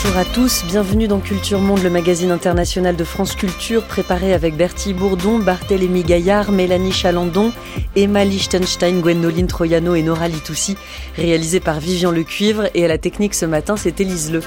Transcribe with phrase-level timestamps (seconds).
[0.00, 4.56] Bonjour à tous, bienvenue dans Culture Monde, le magazine international de France Culture, préparé avec
[4.56, 7.52] Bertie Bourdon, Barthélémy Gaillard, Mélanie Chalandon,
[7.96, 10.76] Emma Lichtenstein, Gwendoline Troyano et Nora Litoussi,
[11.16, 14.40] réalisé par Vivian Lecuivre et à la technique ce matin, c'est Élise Le.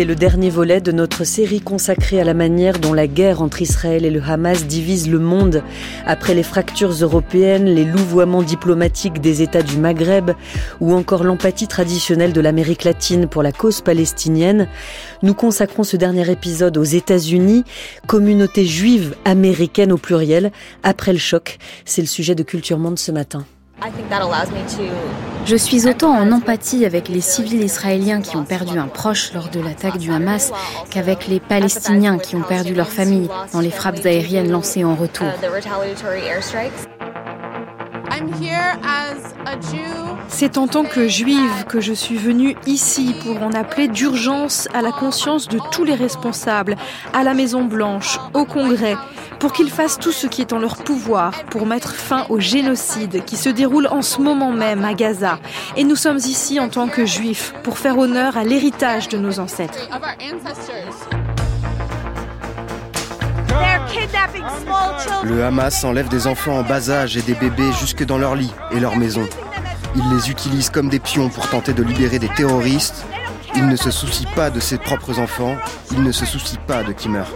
[0.00, 3.60] C'est le dernier volet de notre série consacrée à la manière dont la guerre entre
[3.60, 5.62] Israël et le Hamas divise le monde.
[6.06, 10.30] Après les fractures européennes, les louvoiements diplomatiques des États du Maghreb
[10.80, 14.68] ou encore l'empathie traditionnelle de l'Amérique latine pour la cause palestinienne,
[15.22, 17.64] nous consacrons ce dernier épisode aux États-Unis,
[18.06, 20.50] communauté juive américaine au pluriel,
[20.82, 21.58] après le choc.
[21.84, 23.44] C'est le sujet de Culture Monde ce matin.
[25.46, 29.48] Je suis autant en empathie avec les civils israéliens qui ont perdu un proche lors
[29.48, 30.52] de l'attaque du Hamas
[30.90, 35.28] qu'avec les Palestiniens qui ont perdu leur famille dans les frappes aériennes lancées en retour.
[40.28, 44.82] C'est en tant que juive que je suis venue ici pour en appeler d'urgence à
[44.82, 46.76] la conscience de tous les responsables,
[47.12, 48.96] à la Maison Blanche, au Congrès,
[49.38, 53.24] pour qu'ils fassent tout ce qui est en leur pouvoir pour mettre fin au génocide
[53.24, 55.38] qui se déroule en ce moment même à Gaza.
[55.76, 59.40] Et nous sommes ici en tant que juifs pour faire honneur à l'héritage de nos
[59.40, 59.88] ancêtres.
[65.24, 68.52] Le Hamas enlève des enfants en bas âge et des bébés jusque dans leur lit
[68.70, 69.28] et leur maison.
[69.96, 73.04] Il les utilise comme des pions pour tenter de libérer des terroristes.
[73.56, 75.56] Il ne se soucie pas de ses propres enfants.
[75.92, 77.32] Il ne se soucie pas de qui meurt.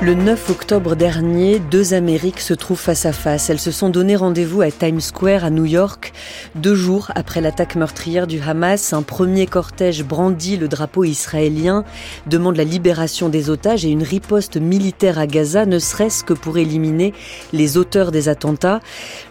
[0.00, 3.50] Le 9 octobre dernier, deux Amériques se trouvent face à face.
[3.50, 6.12] Elles se sont donné rendez-vous à Times Square à New York.
[6.54, 11.82] Deux jours après l'attaque meurtrière du Hamas, un premier cortège brandit le drapeau israélien,
[12.28, 16.58] demande la libération des otages et une riposte militaire à Gaza, ne serait-ce que pour
[16.58, 17.12] éliminer
[17.52, 18.80] les auteurs des attentats.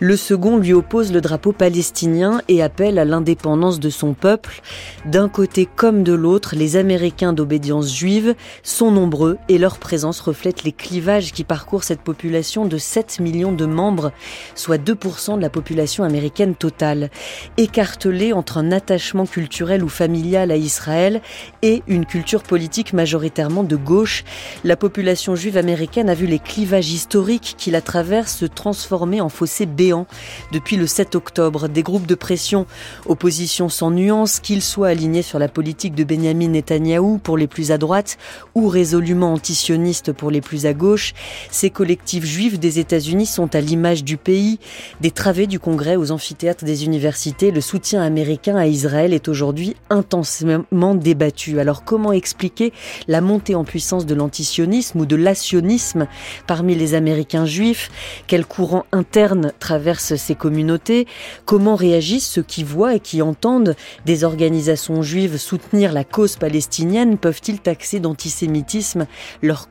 [0.02, 4.62] Le second lui oppose le drapeau palestinien et appelle à l'indépendance de son peuple.
[5.06, 10.57] D'un côté comme de l'autre, les Américains d'obédience juive sont nombreux et leur présence reflète
[10.64, 14.12] les clivages qui parcourent cette population de 7 millions de membres,
[14.56, 17.10] soit 2% de la population américaine totale,
[17.58, 21.22] écartelée entre un attachement culturel ou familial à Israël
[21.62, 24.24] et une culture politique majoritairement de gauche.
[24.64, 29.30] La population juive américaine a vu les clivages historiques qui la traversent se transformer en
[29.30, 30.08] fossés béants
[30.52, 31.68] depuis le 7 octobre.
[31.68, 32.66] Des groupes de pression,
[33.06, 37.72] opposition sans nuance, qu'ils soient alignés sur la politique de Benjamin Netanyahou pour les plus
[37.72, 38.18] à droite
[38.56, 41.14] ou résolument antisionistes pour les plus à gauche,
[41.52, 44.60] ces collectifs juifs des États-Unis sont à l'image du pays.
[45.02, 49.76] Des travées du Congrès aux amphithéâtres des universités, le soutien américain à Israël est aujourd'hui
[49.90, 51.60] intensément débattu.
[51.60, 52.72] Alors comment expliquer
[53.10, 56.08] la montée en puissance de l'antisionisme ou de l'asionisme
[56.48, 57.92] parmi les Américains juifs?
[58.28, 61.08] Quels courants internes traversent ces communautés?
[61.44, 63.76] Comment réagissent ceux qui voient et qui entendent
[64.06, 67.18] des organisations juives soutenir la cause palestinienne?
[67.18, 69.08] Peuvent-ils taxer d'antisémitisme
[69.42, 69.70] leur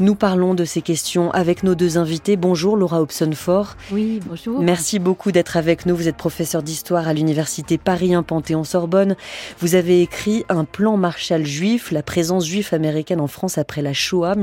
[0.00, 2.36] nous parlons de ces questions avec nos deux invités.
[2.36, 3.76] Bonjour Laura Hobson-Fort.
[3.90, 4.60] Oui, bonjour.
[4.60, 5.96] Merci beaucoup d'être avec nous.
[5.96, 9.16] Vous êtes professeur d'histoire à l'université Paris 1 Panthéon-Sorbonne.
[9.60, 13.92] Vous avez écrit un plan Marshall juif, la présence juive américaine en France après la
[13.92, 14.34] Shoah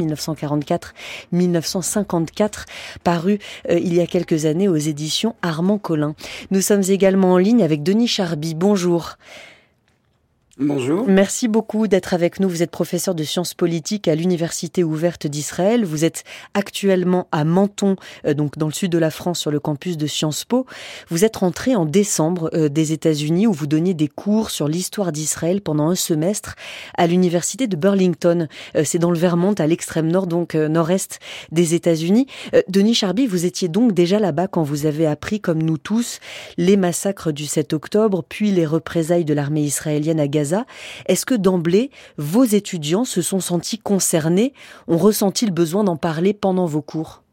[1.34, 2.66] 1944-1954,
[3.04, 6.16] paru euh, il y a quelques années aux éditions Armand Collin.
[6.52, 8.56] Nous sommes également en ligne avec Denis Charby.
[8.56, 9.18] Bonjour.
[10.62, 11.08] Bonjour.
[11.08, 12.50] Merci beaucoup d'être avec nous.
[12.50, 15.86] Vous êtes professeur de sciences politiques à l'Université ouverte d'Israël.
[15.86, 19.62] Vous êtes actuellement à Menton, euh, donc dans le sud de la France, sur le
[19.62, 20.66] campus de Sciences Po.
[21.08, 25.14] Vous êtes rentré en décembre euh, des États-Unis où vous donniez des cours sur l'histoire
[25.14, 26.56] d'Israël pendant un semestre
[26.98, 28.50] à l'Université de Burlington.
[28.76, 31.20] Euh, c'est dans le Vermont, à l'extrême nord, donc nord-est
[31.54, 32.28] des États-Unis.
[32.68, 36.20] Denis Charby, vous étiez donc déjà là-bas quand vous avez appris, comme nous tous,
[36.58, 40.49] les massacres du 7 octobre, puis les représailles de l'armée israélienne à Gaza
[41.06, 44.54] est-ce que d'emblée, vos étudiants se sont sentis concernés,
[44.88, 47.24] ont ressenti le besoin d'en parler pendant vos cours?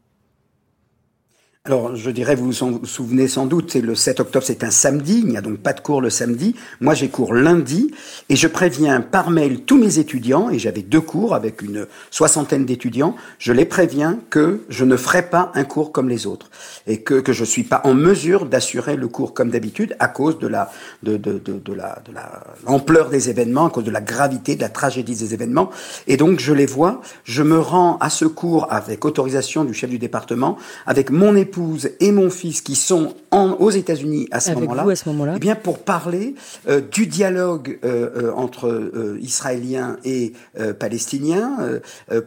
[1.67, 5.19] Alors, je dirais, vous vous souvenez sans doute, c'est le 7 octobre, c'est un samedi,
[5.19, 6.55] il n'y a donc pas de cours le samedi.
[6.79, 7.93] Moi, j'ai cours lundi,
[8.29, 12.65] et je préviens par mail tous mes étudiants, et j'avais deux cours avec une soixantaine
[12.65, 16.49] d'étudiants, je les préviens que je ne ferai pas un cours comme les autres,
[16.87, 20.39] et que, que je suis pas en mesure d'assurer le cours comme d'habitude à cause
[20.39, 20.71] de la,
[21.03, 24.61] de, de, de, la, de la, l'ampleur des événements, à cause de la gravité, de
[24.61, 25.69] la tragédie des événements.
[26.07, 29.89] Et donc, je les vois, je me rends à ce cours avec autorisation du chef
[29.89, 34.39] du département, avec mon époux épouse et mon fils qui sont en, aux États-Unis à
[34.39, 36.35] ce moment-là, moment eh bien pour parler
[36.67, 40.33] euh, du dialogue euh, euh, entre Israéliens et
[40.79, 41.57] Palestiniens,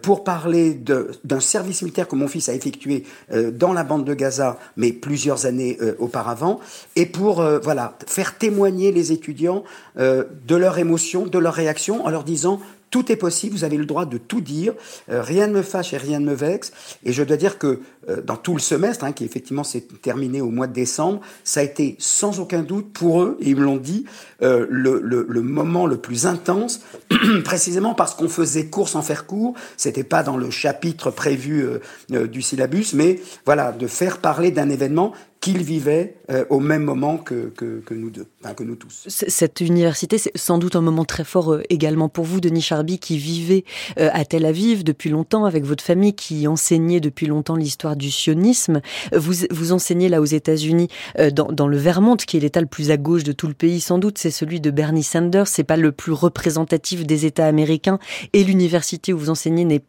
[0.03, 3.05] pour parler d'un service militaire que mon fils a effectué
[3.53, 6.61] dans la bande de Gaza, mais plusieurs années auparavant,
[6.97, 9.65] et pour voilà faire témoigner les étudiants
[9.97, 13.87] de leur émotion, de leur réaction, en leur disant tout est possible, vous avez le
[13.87, 14.75] droit de tout dire,
[15.11, 16.73] euh, rien ne me fâche et rien ne me vexe.
[17.05, 20.41] Et je dois dire que euh, dans tout le semestre, hein, qui effectivement s'est terminé
[20.41, 23.63] au mois de décembre, ça a été sans aucun doute pour eux, et ils me
[23.63, 24.05] l'ont dit,
[24.43, 26.81] euh, le, moment le plus intense,
[27.45, 31.67] précisément parce qu'on faisait course en faire court, c'était pas dans le chapitre prévu
[32.09, 37.17] du syllabus, mais voilà, de faire parler d'un événement qu'ils vivaient euh, au même moment
[37.17, 39.05] que, que, que, nous deux, enfin que nous tous.
[39.09, 42.99] Cette université, c'est sans doute un moment très fort euh, également pour vous, Denis Charby,
[42.99, 43.65] qui vivait
[43.99, 48.11] euh, à Tel Aviv depuis longtemps avec votre famille, qui enseignait depuis longtemps l'histoire du
[48.11, 48.83] sionisme.
[49.17, 50.89] Vous, vous enseignez là aux États-Unis,
[51.33, 53.81] dans, dans, le Vermont, qui est l'État le plus à gauche de tout le pays,
[53.81, 55.49] sans doute, c'est celui de Bernie Sanders.
[55.49, 57.99] C'est pas le plus représentatif des États américains,
[58.33, 59.83] et l'université où vous enseignez n'est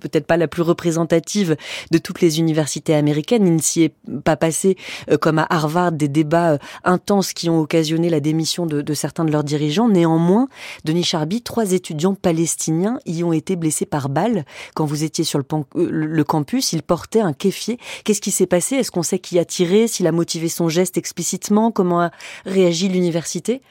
[0.00, 1.56] peut-être pas la plus représentative
[1.90, 3.46] de toutes les universités américaines.
[3.46, 3.94] Il ne s'y est
[4.24, 4.76] pas passé,
[5.10, 9.24] euh, comme à Harvard, des débats euh, intenses qui ont occasionné la démission de, certains
[9.24, 9.88] de leurs dirigeants.
[9.88, 10.48] Néanmoins,
[10.84, 14.44] Denis Charby, trois étudiants palestiniens y ont été blessés par balle
[14.74, 15.44] quand vous étiez sur le,
[15.76, 16.72] euh, campus.
[16.72, 17.78] Ils portaient un kéfier.
[18.04, 18.76] Qu'est-ce qui s'est passé?
[18.76, 19.88] Est-ce qu'on sait qui a tiré?
[19.88, 21.70] S'il a motivé son geste explicitement?
[21.70, 22.10] Comment a
[22.44, 23.62] réagi l'université?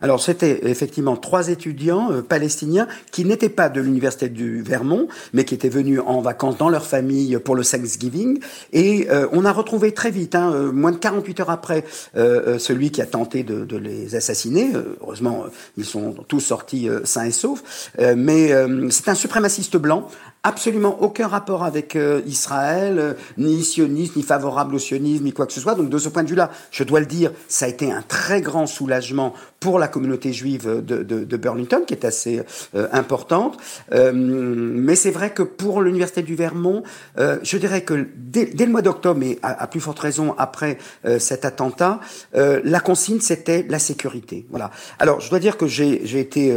[0.00, 5.44] Alors c'était effectivement trois étudiants euh, palestiniens qui n'étaient pas de l'université du Vermont, mais
[5.44, 8.40] qui étaient venus en vacances dans leur famille pour le Thanksgiving.
[8.72, 12.90] Et euh, on a retrouvé très vite, hein, euh, moins de 48 heures après, celui
[12.90, 14.70] qui a tenté de, de les assassiner.
[15.00, 15.44] heureusement,
[15.76, 17.90] ils sont tous sortis sains et saufs.
[18.16, 18.52] mais
[18.90, 20.08] c'est un suprémaciste blanc
[20.44, 25.46] absolument aucun rapport avec euh, Israël, euh, ni sioniste, ni favorable au sionisme, ni quoi
[25.46, 25.74] que ce soit.
[25.74, 28.42] Donc de ce point de vue-là, je dois le dire, ça a été un très
[28.42, 32.42] grand soulagement pour la communauté juive de, de, de Burlington, qui est assez
[32.74, 33.56] euh, importante.
[33.90, 36.82] mais c'est vrai que pour l'université du Vermont,
[37.16, 40.76] je dirais que dès, dès le mois d'octobre, et à, plus forte raison après
[41.18, 42.00] cet attentat,
[42.34, 44.46] la consigne c'était la sécurité.
[44.50, 44.70] Voilà.
[44.98, 46.54] Alors je dois dire que j'ai été,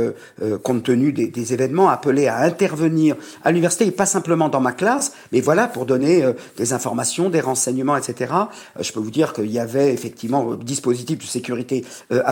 [0.64, 4.72] compte tenu des, des événements, appelé à intervenir à l'université et pas simplement dans ma
[4.72, 8.34] classe, mais voilà, pour donner euh, des informations, des renseignements, etc.
[8.34, 12.24] Euh, je peux vous dire qu'il y avait effectivement un dispositif de sécurité euh,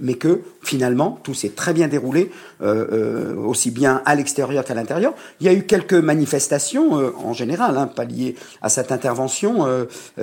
[0.00, 5.14] mais que finalement, tout s'est très bien déroulé, aussi bien à l'extérieur qu'à l'intérieur.
[5.40, 9.66] Il y a eu quelques manifestations, en général, hein, pas liées à cette intervention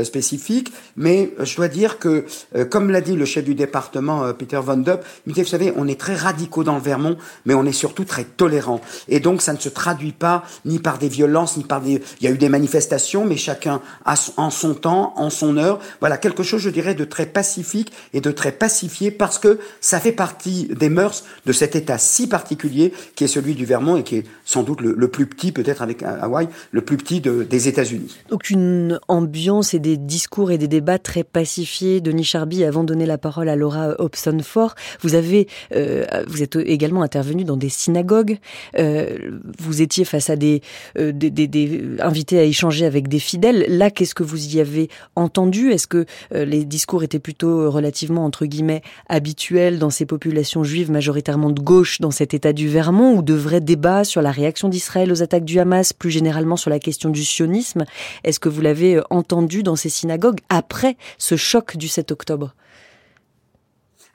[0.04, 2.26] spécifique, mais je dois dire que,
[2.70, 5.88] comme l'a dit le chef du département, Peter Van Dup, il dit, vous savez, on
[5.88, 8.82] est très radicaux dans le Vermont, mais on est surtout très tolérants.
[9.08, 12.02] Et donc, ça ne se traduit pas ni par des violences, ni par des...
[12.22, 15.80] Il y a eu des manifestations, mais chacun a en son temps, en son heure.
[16.00, 20.00] Voilà, quelque chose, je dirais, de très pacifique et de très pacifié, parce que ça
[20.00, 24.04] fait partie des mœurs de cet État si particulier qui est celui du Vermont et
[24.04, 28.18] qui est sans doute le, plus petit, peut-être avec Hawaï, le plus petit des États-Unis.
[28.30, 32.02] Donc une ambiance et des discours et des débats très pacifiés.
[32.02, 36.56] Denis Charby, avant de donner la parole à Laura Hobson-Ford, vous avez, euh, vous êtes
[36.56, 38.40] également intervenu dans des synagogues.
[38.80, 39.20] Euh,
[39.60, 40.62] vous étiez face à des
[40.98, 43.66] euh, des, des, invités à échanger avec des fidèles.
[43.68, 45.70] Là, qu'est-ce que vous y avez entendu?
[45.70, 51.52] Est-ce que les discours étaient plutôt relativement, entre guillemets, habituels dans ces populations juives majoritairement
[51.52, 55.12] de gauche dans cet état du Vermont ou de vrais débats sur la réaction d'Israël
[55.12, 57.86] aux attaques du Hamas, plus généralement sur la question du sionisme.
[58.24, 62.56] Est-ce que vous l'avez euh, entendu dans ces synagogues après ce choc du 7 octobre?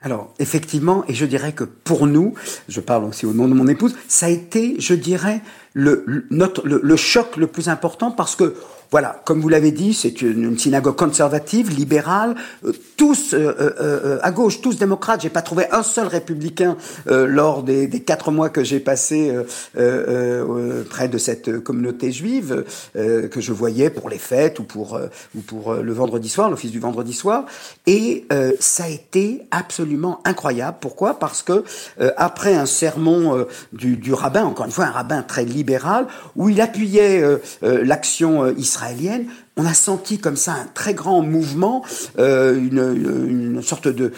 [0.05, 2.35] Alors, effectivement, et je dirais que pour nous,
[2.69, 5.41] je parle aussi au nom de mon épouse, ça a été, je dirais,
[5.73, 8.55] le, le, choc le plus important parce que
[8.91, 14.31] voilà, comme vous l'avez dit, c'est une, synagogue conservative, libérale, euh, tous euh, euh, à
[14.31, 15.21] gauche, tous démocrates.
[15.21, 19.33] J'ai pas trouvé un seul républicain lors des, quatre mois que j'ai passé
[19.73, 22.63] près de cette communauté juive
[22.93, 24.99] que je voyais pour les fêtes ou pour
[25.35, 27.45] ou pour le vendredi soir, l'office du vendredi soir.
[27.87, 28.27] Et
[28.59, 30.77] ça a été absolument incroyable.
[30.79, 31.19] Pourquoi?
[31.19, 31.63] Parce que
[32.17, 36.61] après un sermon du, du, rabbin, encore une fois un rabbin très libéral, où il
[36.61, 37.23] appuyait
[37.61, 38.74] l'action israélienne
[39.57, 41.83] on a senti comme ça un très grand mouvement,
[42.19, 44.11] euh, une, sorte de,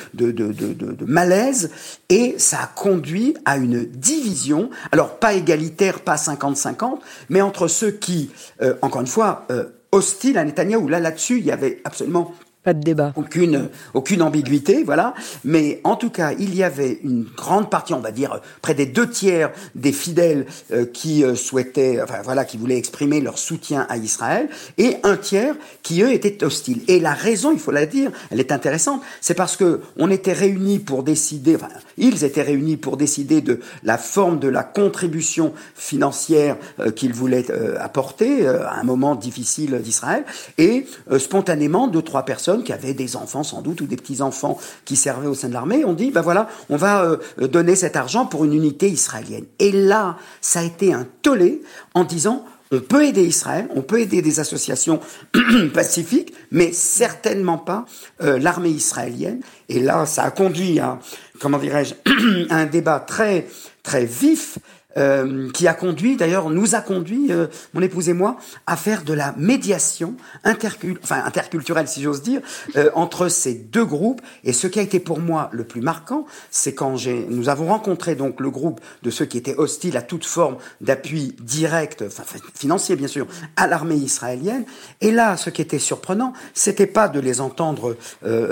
[1.05, 1.71] malaise,
[2.09, 6.99] et ça a conduit à une division, alors pas égalitaire, pas 50-50,
[7.29, 10.89] mais entre ceux qui, euh, encore une fois, euh, hostiles à Netanyahu.
[10.89, 12.33] Là, là-dessus, il y avait absolument
[12.73, 13.13] De débat.
[13.15, 15.13] Aucune, ambiguïté, voilà.
[15.45, 18.85] Mais en tout cas, il y avait une grande partie, on va dire près des
[18.85, 23.85] deux tiers des fidèles euh, qui euh, souhaitaient, enfin voilà, qui voulaient exprimer leur soutien
[23.89, 26.81] à Israël, et un tiers qui eux étaient hostiles.
[26.89, 30.33] Et la raison, il faut la dire, elle est intéressante, c'est parce que on était
[30.33, 35.53] réunis pour décider, enfin, ils étaient réunis pour décider de la forme de la contribution
[35.73, 37.45] financière euh, qu'ils voulaient
[37.79, 40.25] apporter à un moment difficile d'Israël,
[40.57, 40.85] et
[41.17, 45.27] spontanément deux trois personnes qui avaient des enfants sans doute ou des petits-enfants qui servaient
[45.27, 48.45] au sein de l'armée, on dit, ben voilà, on va euh, donner cet argent pour
[48.45, 49.45] une unité israélienne.
[49.59, 51.61] Et là, ça a été un tollé
[51.93, 54.99] en disant, on peut aider Israël, on peut aider des associations
[55.73, 57.85] pacifiques, mais certainement pas
[58.21, 59.41] euh, l'armée israélienne.
[59.69, 60.99] Et là, ça a conduit à,
[61.39, 61.93] comment dirais-je,
[62.49, 63.47] un débat très
[63.83, 64.57] très vif
[64.97, 69.03] euh, qui a conduit, d'ailleurs, nous a conduit, euh, mon épouse et moi, à faire
[69.03, 72.41] de la médiation enfin, interculturelle, si j'ose dire,
[72.75, 74.21] euh, entre ces deux groupes.
[74.43, 76.95] Et ce qui a été pour moi le plus marquant, c'est quand
[77.29, 81.35] nous avons rencontré donc le groupe de ceux qui étaient hostiles à toute forme d'appui
[81.41, 82.23] direct, enfin
[82.55, 84.65] financier bien sûr, à l'armée israélienne.
[85.01, 87.97] Et là, ce qui était surprenant, c'était pas de les entendre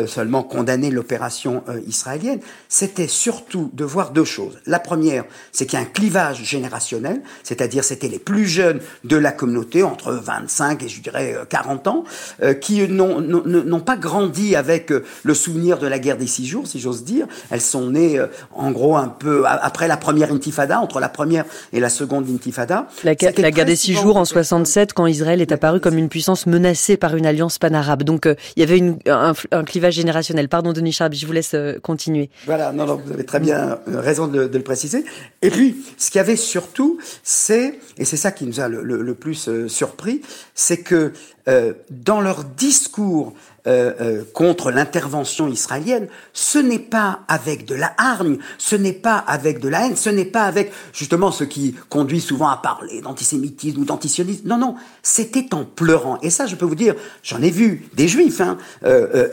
[0.08, 4.60] seulement condamner l'opération israélienne, c'était surtout de voir deux choses.
[4.66, 9.18] La première, c'est qu'il y a un clivage générationnel, c'est-à-dire c'était les plus jeunes de
[9.18, 12.04] la communauté, entre 25 et je dirais 40 ans,
[12.42, 16.68] euh, qui n'ont pas grandi avec euh, le souvenir de la guerre des six jours,
[16.68, 17.28] si j'ose dire.
[17.50, 21.46] Elles sont nées euh, en gros un peu après la première intifada, entre la première
[21.74, 22.88] et la seconde intifada.
[23.04, 26.48] La, la guerre des six jours en 67, quand Israël est apparu comme une puissance
[26.48, 28.04] menacée par une alliance pan-arabe.
[28.04, 30.50] Donc il y avait une, un, clivage générationnel.
[30.50, 32.30] Pardon Denis Charbi, je vous laisse continuer.
[32.46, 35.06] Voilà, non, non, vous avez très bien raison de, de le préciser.
[35.42, 39.14] Et puis, ce qui a avait surtout, c'est, et c'est ça qui nous a le,
[39.14, 40.22] plus euh, surpris,
[40.56, 41.14] c'est que
[41.48, 43.34] euh, dans leur discours
[43.68, 49.60] euh, contre l'intervention israélienne, ce n'est pas avec de la hargne, ce n'est pas avec
[49.60, 53.82] de la haine, ce n'est pas avec justement ce qui conduit souvent à parler d'antisémitisme
[53.82, 54.48] ou d'antisionisme.
[54.48, 56.20] Non, non, c'était en pleurant.
[56.22, 58.58] Et ça, je peux vous dire, j'en ai vu des juifs hein,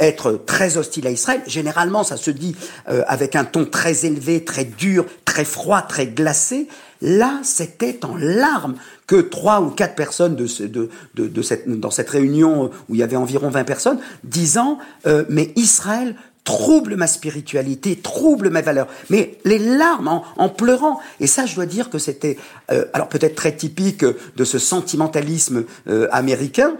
[0.00, 1.42] être très hostiles à Israël.
[1.46, 6.68] Généralement, ça se dit avec un ton très élevé, très dur, très froid, très glacé.
[7.02, 8.76] Là, c'était en larmes
[9.12, 10.88] que trois ou quatre personnes de, de,
[11.28, 15.52] de, cette, dans cette réunion où il y avait environ 20 personnes, disant euh, Mais
[15.54, 16.14] Israël
[16.44, 18.88] trouble ma spiritualité, trouble mes valeurs.
[19.10, 20.98] Mais les larmes en, pleurant.
[21.20, 22.38] Et ça, je dois dire que c'était,
[22.70, 26.72] euh, alors peut-être très typique de ce sentimentalisme euh, américain,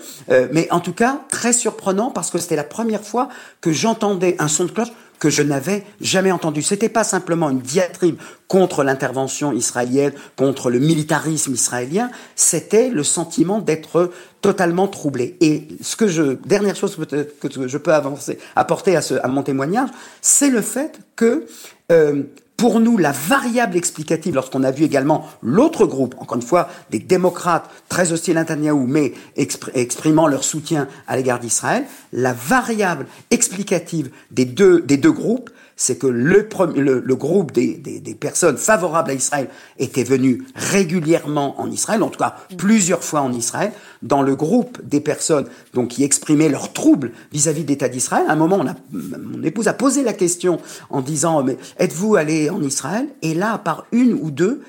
[0.53, 3.29] mais en tout cas très surprenant parce que c'était la première fois
[3.61, 6.63] que j'entendais un son de cloche que je n'avais jamais entendu.
[6.63, 8.17] C'était pas simplement une diatribe
[8.49, 14.11] contre l'intervention israélienne, contre le militarisme israélien, c'était le sentiment d'être
[14.41, 15.37] totalement troublé.
[15.41, 19.45] Et ce que je, dernière chose que je peux avancer, apporter à, ce, à mon
[19.45, 21.47] témoignage, c'est le fait que
[21.93, 22.25] euh,
[22.63, 27.01] pour nous, la variable explicative, lorsqu'on a vu également l'autre groupe, encore une fois, des
[27.01, 29.15] démocrates très hostiles à Netanyahou, mais
[29.75, 35.97] exprimant leur soutien à l'égard d'Israël, la variable explicative des deux, des deux groupes, c'est
[35.97, 39.49] que le, le, groupe des, des, personnes favorables à Israël
[39.79, 43.73] était venu régulièrement en Israël, en tout cas plusieurs fois en Israël.
[44.03, 48.33] Dans le groupe des personnes donc qui exprimaient leur trouble vis-à-vis de l'État d'Israël, à
[48.33, 50.61] un moment, on a, mon épouse a posé la question
[50.91, 53.09] en disant mais êtes-vous allé en Israël?
[53.23, 54.63] Et là, par une ou deux,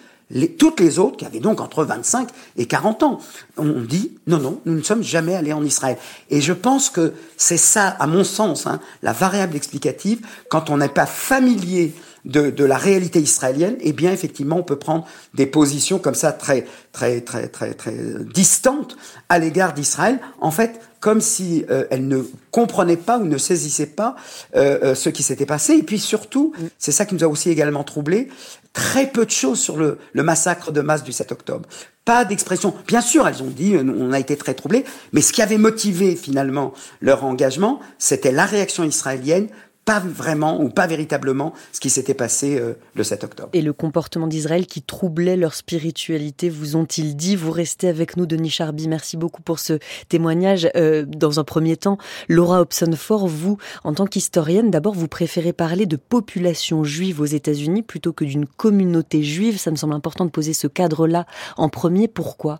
[0.57, 3.19] toutes les autres, qui avaient donc entre 25 et 40 ans,
[3.57, 5.97] ont dit non, non, nous ne sommes jamais allés en Israël.
[6.29, 10.77] Et je pense que c'est ça, à mon sens, hein, la variable explicative, quand on
[10.77, 11.93] n'est pas familier
[12.25, 16.65] de, la réalité israélienne, eh bien effectivement on peut prendre des positions comme ça très
[16.91, 17.95] très très très très
[18.33, 18.95] distantes
[19.29, 20.19] à l'égard d'Israël.
[20.39, 24.15] En fait, comme si euh, elle ne comprenait pas ou ne saisissait pas
[24.55, 25.73] euh, euh, ce qui s'était passé.
[25.73, 28.29] Et puis surtout, c'est ça qui nous a aussi également troublé,
[28.71, 31.67] très peu de choses sur le, le massacre de masse du 7 octobre.
[32.05, 32.73] Pas d'expression.
[32.87, 36.15] Bien sûr, elles ont dit, on a été très troublés, mais ce qui avait motivé
[36.15, 39.47] finalement leur engagement, c'était la réaction israélienne
[39.85, 43.49] pas vraiment ou pas véritablement ce qui s'était passé euh, le 7 octobre.
[43.53, 47.35] Et le comportement d'Israël qui troublait leur spiritualité, vous ont-ils dit?
[47.35, 48.87] Vous restez avec nous, Denis Charby.
[48.87, 50.69] Merci beaucoup pour ce témoignage.
[50.75, 51.97] Euh, dans un premier temps,
[52.29, 57.81] Laura Hobson-Ford, vous, en tant qu'historienne, d'abord, vous préférez parler de population juive aux États-Unis
[57.83, 59.57] plutôt que d'une communauté juive.
[59.59, 61.25] Ça me semble important de poser ce cadre-là
[61.57, 62.07] en premier.
[62.07, 62.59] Pourquoi?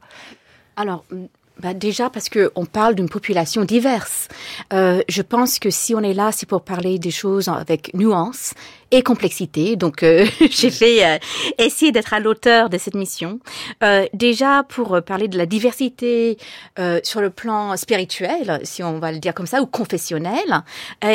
[0.76, 1.06] Alors,
[1.62, 4.28] bah déjà parce que on parle d'une population diverse.
[4.74, 8.54] Euh, je pense que si on est là, c'est pour parler des choses avec nuance
[8.94, 9.76] et complexité.
[9.76, 11.18] Donc, euh, j'ai fait euh,
[11.58, 13.40] essayer d'être à l'auteur de cette mission.
[13.84, 16.38] Euh, déjà pour parler de la diversité
[16.80, 20.64] euh, sur le plan spirituel, si on va le dire comme ça, ou confessionnel,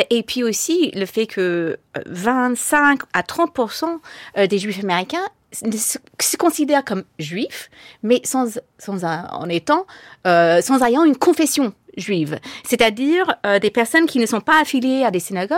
[0.09, 7.03] et puis aussi le fait que 25 à 30% des Juifs américains se considèrent comme
[7.17, 7.69] juifs,
[8.03, 9.85] mais sans, sans en étant,
[10.27, 15.03] euh, sans ayant une confession juive, c'est-à-dire euh, des personnes qui ne sont pas affiliées
[15.03, 15.57] à des synagogues,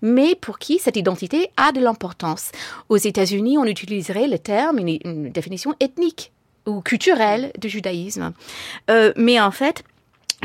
[0.00, 2.50] mais pour qui cette identité a de l'importance.
[2.88, 6.32] Aux États-Unis, on utiliserait le terme, une, une définition ethnique
[6.66, 8.32] ou culturelle du judaïsme.
[8.90, 9.82] Euh, mais en fait,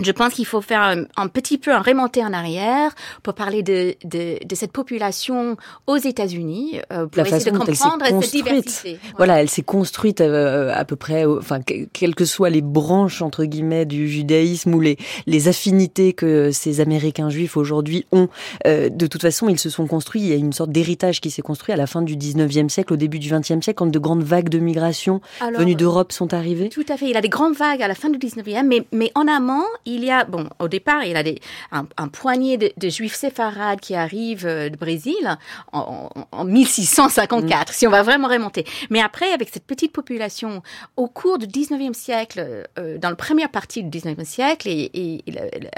[0.03, 3.95] je pense qu'il faut faire un, petit peu un remonter en arrière pour parler de,
[4.05, 8.99] de, de cette population aux États-Unis, euh, pour essayer de comprendre cette diversité.
[9.17, 13.45] Voilà, elle s'est construite euh, à peu près, enfin, quelles que soient les branches entre
[13.45, 18.29] guillemets du judaïsme ou les, les affinités que ces Américains juifs aujourd'hui ont.
[18.65, 20.21] Euh, de toute façon, ils se sont construits.
[20.21, 22.93] Il y a une sorte d'héritage qui s'est construit à la fin du 19e siècle,
[22.93, 25.21] au début du 20e siècle, quand de grandes vagues de migration
[25.57, 26.69] venues d'Europe sont arrivées.
[26.69, 27.05] Tout à fait.
[27.05, 29.63] Il y a des grandes vagues à la fin du 19e, mais, mais en amont,
[29.87, 31.39] il y a, bon, au départ, il y a des,
[31.71, 35.37] un, un poignet de, de, juifs séfarades qui arrivent euh, du Brésil
[35.71, 37.73] en, en 1654, mm.
[37.73, 38.65] si on va vraiment remonter.
[38.89, 40.61] Mais après, avec cette petite population,
[40.97, 45.23] au cours du 19e siècle, euh, dans la première partie du 19e siècle et, et,
[45.25, 45.35] et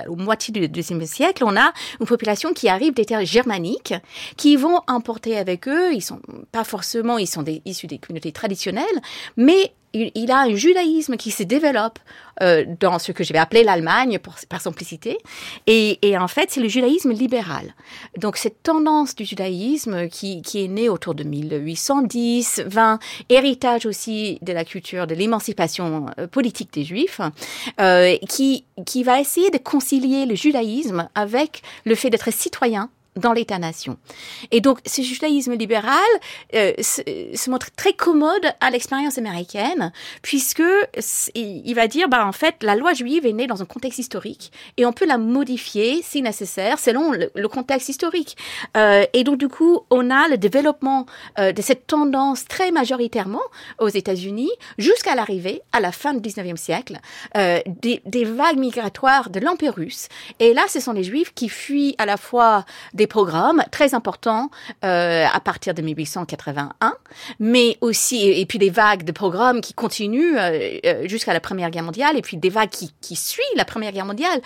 [0.07, 3.93] au moitié du 19e siècle, on a une population qui arrive des terres germaniques,
[4.37, 8.31] qui vont emporter avec eux, ils sont pas forcément, ils sont des, issus des communautés
[8.31, 8.85] traditionnelles,
[9.37, 11.99] mais il, a un judaïsme qui se développe
[12.41, 15.17] euh, dans ce que je vais appeler l'Allemagne par simplicité.
[15.67, 17.73] Et, en fait, c'est le judaïsme libéral.
[18.17, 24.39] Donc cette tendance du judaïsme qui, qui est née autour de 1810, 20, héritage aussi
[24.41, 27.21] de la culture de l'émancipation euh, politique des Juifs,
[27.79, 32.89] euh, qui, qui va essayer de concilier le judaïsme avec le fait d'être citoyen
[33.19, 33.97] dans l'État-nation.
[34.51, 35.93] Et donc, ce judaïsme libéral
[36.55, 40.63] euh, se, montre très commode à l'expérience américaine, puisque
[41.35, 44.51] il va dire, bah en fait, la loi juive est née dans un contexte historique
[44.77, 48.37] et on peut la modifier si nécessaire selon le, contexte historique.
[48.77, 51.07] Euh, et donc, du coup, on a le développement
[51.39, 53.41] euh, de cette tendance très majoritairement
[53.79, 56.99] aux États-Unis jusqu'à l'arrivée, à la fin du 19e siècle,
[57.35, 60.07] des, des vagues migratoires de l'Empire russe.
[60.39, 64.49] Et là, ce sont les Juifs qui fuient à la fois des programmes très importants
[64.85, 66.95] euh, à partir de 1881,
[67.39, 71.69] mais aussi et puis des vagues de programmes qui continuent euh, euh, jusqu'à la Première
[71.71, 74.41] Guerre mondiale et puis des vagues qui, qui suivent la Première Guerre mondiale.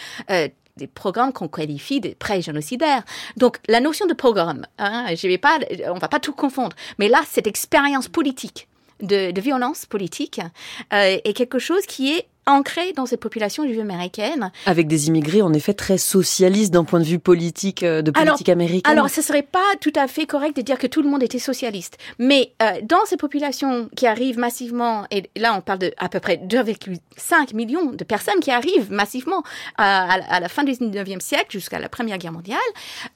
[0.75, 3.03] Des programmes qu'on qualifie de pré-génocidaires.
[3.37, 7.09] Donc la notion de programme, hein, je vais pas, on va pas tout confondre, mais
[7.09, 8.67] là cette expérience politique
[8.99, 10.41] de, de violence politique
[10.89, 14.51] est quelque chose qui est ancré dans cette population juive américaine.
[14.65, 18.49] Avec des immigrés, en effet, très socialistes d'un point de vue politique, euh, de politique
[18.49, 18.91] alors, américaine.
[18.91, 21.39] Alors, ce serait pas tout à fait correct de dire que tout le monde était
[21.39, 21.97] socialiste.
[22.19, 26.19] Mais euh, dans ces populations qui arrivent massivement, et là, on parle de à peu
[26.19, 29.43] près 2,5 millions de personnes qui arrivent massivement
[29.77, 32.59] à, à, la fin du 19e siècle jusqu'à la Première Guerre mondiale,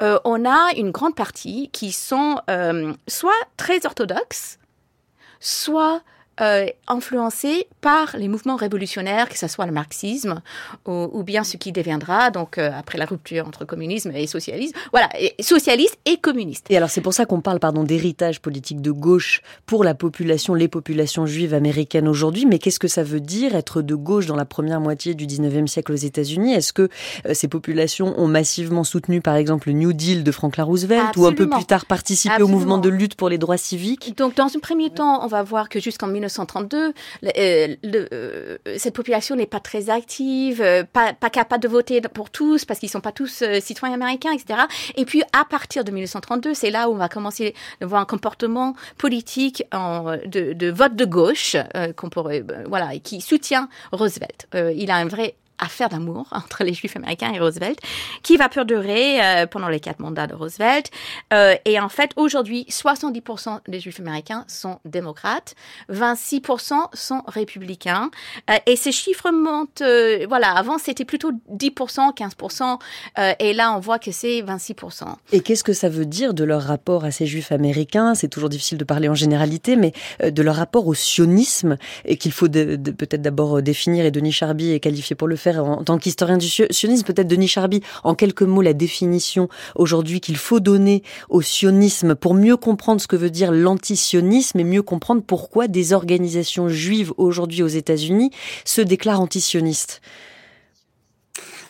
[0.02, 4.60] euh, on a une grande partie qui sont euh, soit très orthodoxes,
[5.40, 6.02] soit
[6.41, 10.41] euh, influencés par les mouvements révolutionnaires, que ce soit le marxisme
[10.86, 14.76] ou, ou bien ce qui deviendra, donc euh, après la rupture entre communisme et socialisme,
[14.91, 16.67] voilà, et, socialiste et communiste.
[16.69, 20.54] Et alors c'est pour ça qu'on parle, pardon, d'héritage politique de gauche pour la population,
[20.54, 24.36] les populations juives américaines aujourd'hui, mais qu'est-ce que ça veut dire être de gauche dans
[24.36, 26.54] la première moitié du 19e siècle aux États-Unis?
[26.54, 26.89] Est-ce que
[27.26, 31.30] euh, ces populations ont massivement soutenu par exemple le New Deal de Franklin Roosevelt Absolument.
[31.30, 32.56] ou un peu plus tard participé Absolument.
[32.56, 34.15] au mouvement de lutte pour les droits civiques?
[34.17, 37.78] Donc dans un premier temps, on va voir que jusqu'en 1932, le, euh,
[38.68, 42.80] euh, cette population n'est pas très active, euh, pas, capable de voter pour tous parce
[42.80, 44.62] qu'ils sont pas tous citoyens américains, etc.
[44.96, 48.06] Et puis à partir de 1932, c'est là où on va commencer à voir un
[48.06, 51.56] comportement politique de, vote de gauche
[53.04, 54.48] qui soutient Roosevelt.
[54.54, 57.80] il a un vrai affaire d'amour entre les Juifs américains et Roosevelt,
[58.24, 60.91] qui va perdurer euh, pendant les quatre mandats de Roosevelt.
[61.34, 65.56] Euh, et en fait, aujourd'hui, 70% des Juifs américains sont démocrates,
[65.91, 68.10] 26% sont républicains.
[68.50, 69.84] Euh, et ces chiffres montent,
[70.28, 72.80] voilà, avant c'était plutôt 10%, 15%,
[73.20, 75.06] euh, et là on voit que c'est 26%.
[75.32, 78.15] Et qu'est-ce que ça veut dire de leur rapport à ces Juifs américains?
[78.15, 79.93] C'est toujours difficile de parler en généralité, mais
[80.24, 84.80] de leur rapport au sionisme, et qu'il faut peut-être d'abord définir, et Denis Charby est
[84.80, 87.05] qualifié pour le faire en tant qu'historien du sionisme.
[87.05, 92.33] Peut-être Denis Charby, en quelques mots, la définition aujourd'hui qu'il faut donner au sionisme pour
[92.33, 97.63] mieux comprendre ce que veut dire l'antisionisme et mieux comprendre pourquoi des organisations juives aujourd'hui
[97.63, 98.31] aux États-Unis
[98.65, 100.01] se déclarent antisionistes.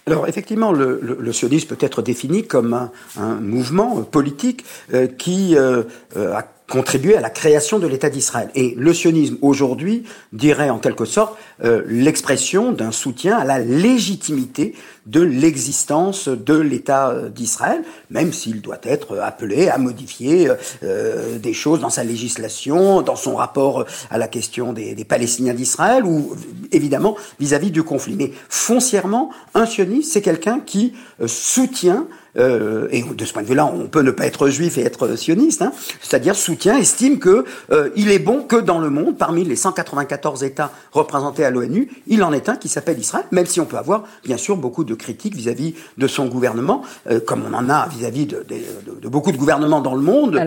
[0.05, 4.63] Alors effectivement, le, sionisme peut être défini comme un, mouvement politique
[4.93, 5.83] euh, qui euh,
[6.15, 8.49] a contribuer à la création de l'État d'Israël.
[8.53, 10.03] Et le sionisme aujourd'hui
[10.33, 14.75] dirait en quelque sorte euh, l'expression d'un soutien à la légitimité
[15.05, 20.49] de l'existence de l'État euh, d'Israël, même s'il doit être appelé à modifier
[20.83, 26.03] euh, des choses dans sa législation, dans son rapport à la question des, Palestiniens d'Israël,
[26.03, 26.35] ou
[26.73, 28.15] évidemment vis-à-vis -vis du conflit.
[28.17, 30.93] Mais foncièrement, un sioniste, c'est quelqu'un qui
[31.25, 34.81] soutient euh, et de ce point de vue-là, on peut ne pas être juif et
[34.81, 35.71] être sioniste, hein,
[36.01, 40.43] c'est-à-dire soutient, estime que euh, il est bon que dans le monde, parmi les 194
[40.43, 43.77] États représentés à l'ONU, il en est un qui s'appelle Israël, même si on peut
[43.77, 47.87] avoir bien sûr beaucoup de critiques vis-à-vis de son gouvernement, euh, comme on en a
[47.87, 50.39] vis-à-vis de, de, de, beaucoup de gouvernements dans le monde,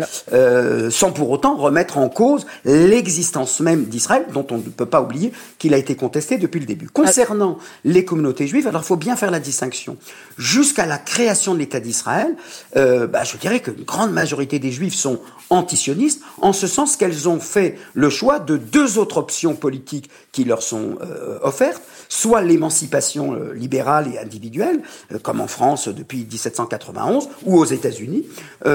[0.91, 5.33] sans pour autant remettre en cause l'existence même d'Israël, dont on ne peut pas oublier
[5.59, 6.89] qu'il a été contesté depuis le début.
[6.89, 9.97] Concernant les communautés juives, alors il faut bien faire la distinction.
[10.39, 12.37] Jusqu'à la création de l'État d'Israël,
[12.77, 17.29] euh, bah, je dirais qu'une grande majorité des Juifs sont antisionistes, en ce sens qu'elles
[17.29, 22.43] ont fait le choix de deux autres options politiques qui leur sont euh, offertes, soit
[22.43, 24.83] l'émancipation euh, libérale et individuelle,
[25.23, 28.27] comme en France depuis 1791 ou aux États-Unis,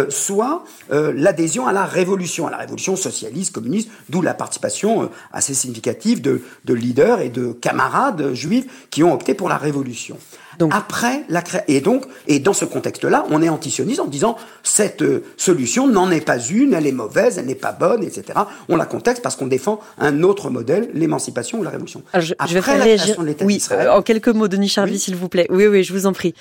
[0.09, 6.21] soit l'adhésion à la révolution, à la révolution socialiste, communiste, d'où la participation assez significative
[6.21, 10.17] de, de leaders et de camarades juifs qui ont opté pour la révolution.
[10.59, 15.01] Donc, Après la et donc et dans ce contexte-là, on est antisioniste en disant cette
[15.01, 18.39] euh, solution n'en est pas une, elle est mauvaise, elle n'est pas bonne, etc.
[18.69, 22.01] On la contexte parce qu'on défend un autre modèle, l'émancipation ou la révolution.
[22.17, 23.21] je, Après vais la réagir.
[23.21, 25.47] De oui, en quelques mots, Denis Charby, s'il vous plaît.
[25.49, 26.33] Oui, oui, je vous en prie.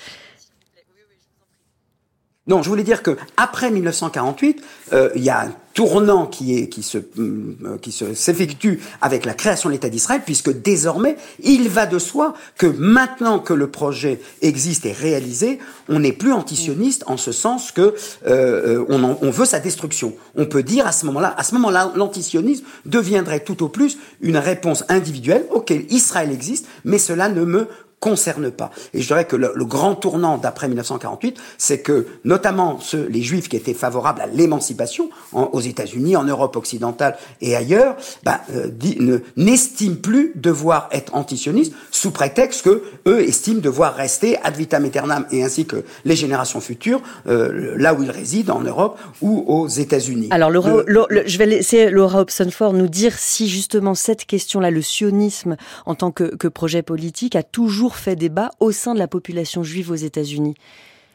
[2.47, 4.61] Non, je voulais dire que après 1948,
[4.93, 9.67] euh, il y a un tournant qui se euh, qui se s'effectue avec la création
[9.67, 14.85] de l'État d'Israël, puisque désormais il va de soi que maintenant que le projet existe
[14.85, 15.57] et réalisé,
[15.89, 17.95] on n'est plus antisioniste en ce sens que
[18.27, 20.13] euh, on, on veut sa destruction.
[20.35, 24.37] On peut dire à ce moment-là, à ce moment-là, l'antisionisme deviendrait tout au plus une
[24.37, 27.67] réponse individuelle auquel Israël existe, mais cela ne me
[28.05, 28.69] concerne pas.
[28.93, 33.49] Et je dirais que le, grand tournant d'après 1948, c'est que notamment ceux, les juifs
[33.49, 39.95] qui étaient favorables à l'émancipation aux États-Unis, en Europe occidentale et ailleurs, ben, euh, n'estiment
[39.95, 45.43] plus devoir être antisionistes sous prétexte que eux estiment devoir rester ad vitam aeternam et
[45.43, 50.27] ainsi que les générations futures euh, là où ils résident en Europe ou aux États-Unis.
[50.29, 55.55] Alors je vais laisser Laura Hobson-Ford nous dire si justement cette question-là, le sionisme
[55.87, 59.63] en tant que, que projet politique, a toujours fait débat au sein de la population
[59.63, 60.55] juive aux États-Unis.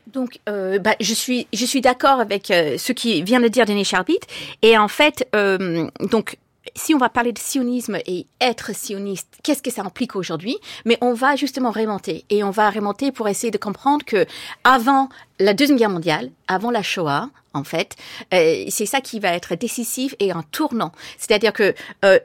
[0.06, 3.64] Donc, euh, bah, je suis, je suis d'accord avec euh, ce qui vient de dire
[3.64, 4.20] Denis Charbit.
[4.62, 6.36] Et en fait, euh, donc,
[6.74, 10.56] si on va parler de sionisme et être sioniste, qu'est-ce que ça implique aujourd'hui?
[10.84, 14.26] Mais on va justement remonter et on va remonter pour essayer de comprendre que
[14.64, 17.96] avant la deuxième guerre mondiale, avant la Shoah, en fait,
[18.32, 20.92] euh, c'est ça qui va être décisif et un tournant.
[21.18, 22.18] C'est-à-dire que euh,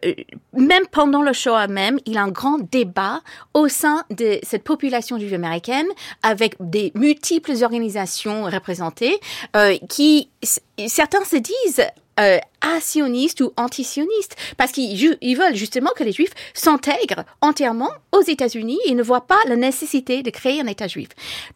[0.54, 3.22] même pendant le Shoah même, il y a un grand débat
[3.54, 5.88] au sein de cette population juive américaine
[6.22, 9.20] avec des multiples organisations représentées
[9.56, 10.30] euh, qui
[10.88, 11.86] certains se disent
[12.18, 12.40] euh,
[12.76, 18.80] asionistes ou antisionistes, parce qu'ils ils veulent justement que les juifs s'intègrent entièrement aux États-Unis
[18.86, 21.10] et ne voient pas la nécessité de créer un État juif.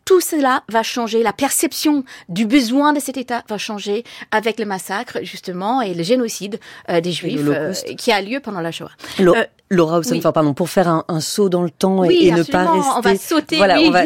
[0.05, 4.65] Tout cela va changer, la perception du besoin de cet État va changer avec le
[4.65, 8.91] massacre justement et le génocide euh, des juifs euh, qui a lieu pendant la Shoah.
[9.19, 10.01] Euh, Laura
[10.33, 12.91] pardon, pour faire un, saut dans le temps et, ne pas rester.
[12.97, 13.57] On va sauter.
[13.57, 14.03] Voilà, va.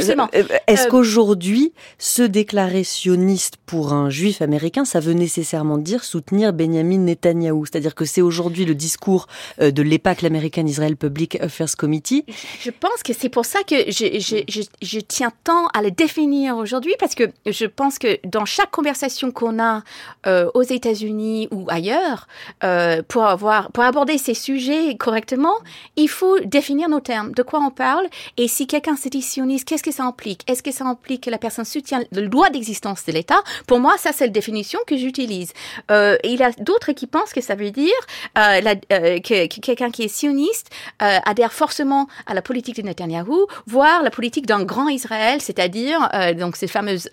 [0.67, 6.92] Est-ce qu'aujourd'hui, se déclarer sioniste pour un juif américain, ça veut nécessairement dire soutenir Benjamin
[6.97, 9.27] Netanyahou C'est-à-dire que c'est aujourd'hui le discours
[9.59, 12.25] de l'EPAC, l'American Israel Public Affairs Committee.
[12.59, 17.15] Je pense que c'est pour ça que je, tiens tant à le définir aujourd'hui, parce
[17.15, 19.83] que je pense que dans chaque conversation qu'on a
[20.27, 22.27] euh, aux États-Unis ou ailleurs,
[22.63, 25.55] euh, pour avoir, pour aborder ces sujets correctement,
[25.95, 29.67] il faut définir nos termes, de quoi on parle, et si quelqu'un se dit sioniste,
[29.67, 30.49] qu'est-ce que ça implique?
[30.49, 33.41] Est-ce que ça implique que la personne soutient le droit d'existence de l'État?
[33.67, 35.53] Pour moi, ça c'est la définition que j'utilise.
[35.91, 37.93] Euh, il y a d'autres qui pensent que ça veut dire
[38.37, 40.69] euh, la, euh, que, que quelqu'un qui est sioniste
[41.01, 46.09] euh, adhère forcément à la politique de Netanyahou, voire la politique d'un grand Israël, c'est-à-dire
[46.37, 47.09] donc ces fameuses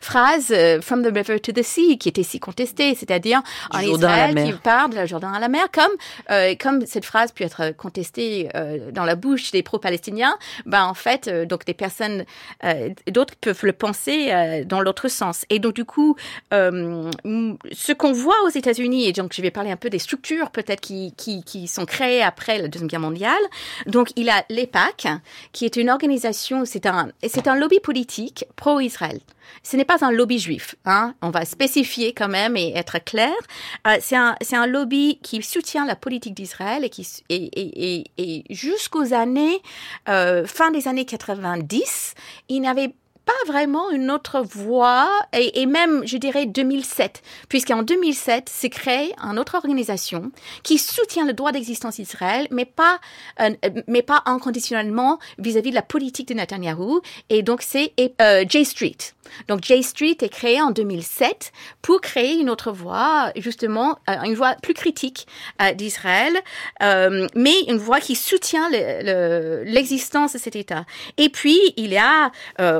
[0.00, 4.52] phrases from the river to the sea qui étaient si contestées, c'est-à-dire un Israël qui
[4.52, 8.90] part de la Jordan à la mer, comme comme cette phrase peut être contesté euh,
[8.90, 12.24] dans la bouche des pro-palestiniens, ben en fait, donc des personnes,
[13.08, 15.44] d'autres peuvent le penser dans l'autre sens.
[15.50, 16.16] Et donc du coup,
[16.50, 20.80] ce qu'on voit aux États-Unis Et donc je vais parler un peu des structures peut-être
[20.80, 23.42] qui, qui, sont créées après la Deuxième Guerre mondiale.
[23.86, 25.08] Donc il a l'EPAC,
[25.52, 29.20] qui est une organisation, c'est un, c'est un lobby politique pro-Israël.
[29.62, 31.14] Ce n'est pas un lobby juif, hein.
[31.20, 33.32] On va spécifier quand même et être clair.
[33.86, 38.04] Euh, c'est un, c'est un lobby qui soutient la politique d'Israël et qui, et, et,
[38.18, 39.60] et, jusqu'aux années,
[40.08, 42.14] euh, fin des années 90,
[42.48, 48.70] il n'avait pas vraiment une autre voie, et, même, je dirais, 2007, puisqu'en 2007, s'est
[48.70, 50.32] créée une autre organisation
[50.62, 53.00] qui soutient le droit d'existence d'Israël, mais pas,
[53.40, 53.50] euh,
[53.86, 58.96] mais pas inconditionnellement vis-à-vis de la politique de Netanyahou, et donc c'est euh, J Street.
[59.48, 64.34] Donc J Street est créé en 2007 pour créer une autre voie, justement, euh, une
[64.34, 65.26] voie plus critique
[65.60, 66.34] euh, d'Israël,
[66.82, 70.84] euh, mais une voie qui soutient l'existence le, le, de cet État.
[71.18, 72.30] Et puis, il y a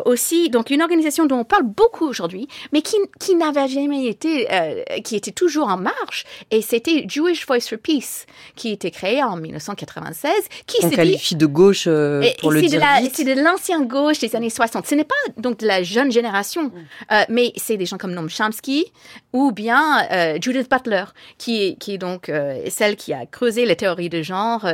[0.05, 4.53] aussi donc une organisation dont on parle beaucoup aujourd'hui, mais qui, qui n'avait jamais été,
[4.53, 8.27] euh, qui était toujours en marche, et c'était Jewish Voice for Peace,
[8.57, 10.33] qui était créé en 1996.
[10.67, 11.85] Qui on qualifie dit, de gauche
[12.41, 14.87] pour le dire C'est de l'ancienne gauche des années 60.
[14.87, 16.71] Ce n'est pas donc de la jeune génération, mm.
[17.13, 18.87] euh, mais c'est des gens comme Noam Chomsky
[19.33, 21.05] ou bien euh, Judith Butler,
[21.39, 24.67] qui est, qui est donc euh, celle qui a creusé les théories de genre,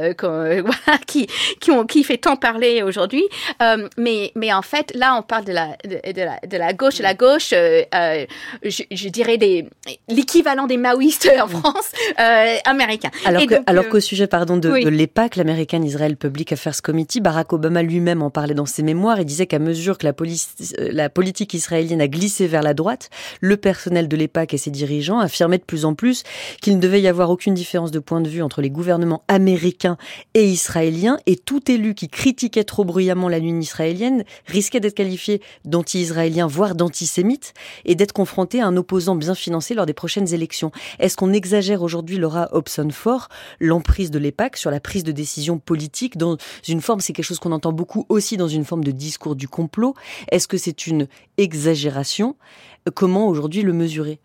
[1.06, 1.26] qui,
[1.60, 3.24] qui, ont, qui fait tant parler aujourd'hui.
[3.96, 6.98] mais, mais en fait, là, on parle de la, de, de, la, de la gauche,
[6.98, 9.68] la gauche, je, je, dirais des
[10.08, 13.10] l'équivalent des maoïstes en France euh, américains.
[13.24, 14.84] Alors que, alors qu'au sujet pardon de, oui.
[14.84, 19.18] de l'EPAC, l'American Israel Public Affairs Committee, Barack Obama lui-même en parlait dans ses mémoires
[19.18, 23.10] et disait qu'à mesure que la, police, la politique israélienne a glissé vers la droite,
[23.40, 26.22] le personnel de l'EPAC et ses dirigeants affirmaient de plus en plus
[26.60, 29.96] qu'il ne devait y avoir aucune différence de point de vue entre les gouvernements américains
[30.34, 35.40] et israéliens et tout élu qui critiquait trop bruyamment la lune israélienne risquait d'être qualifié
[35.64, 40.72] d'anti-israéliens, voire d'antisémites, et d'être confronté à un opposant bien financé lors des prochaines élections.
[40.98, 43.28] Est-ce qu'on exagère aujourd'hui, Laura Hobson-Ford,
[43.60, 47.38] l'emprise de l'EPAC sur la prise de décision politique dans une forme, c'est quelque chose
[47.38, 49.94] qu'on entend beaucoup aussi dans une forme de discours du complot.
[50.30, 51.06] Est-ce que c'est une
[51.38, 52.36] exagération
[52.94, 54.20] Comment aujourd'hui le mesurer?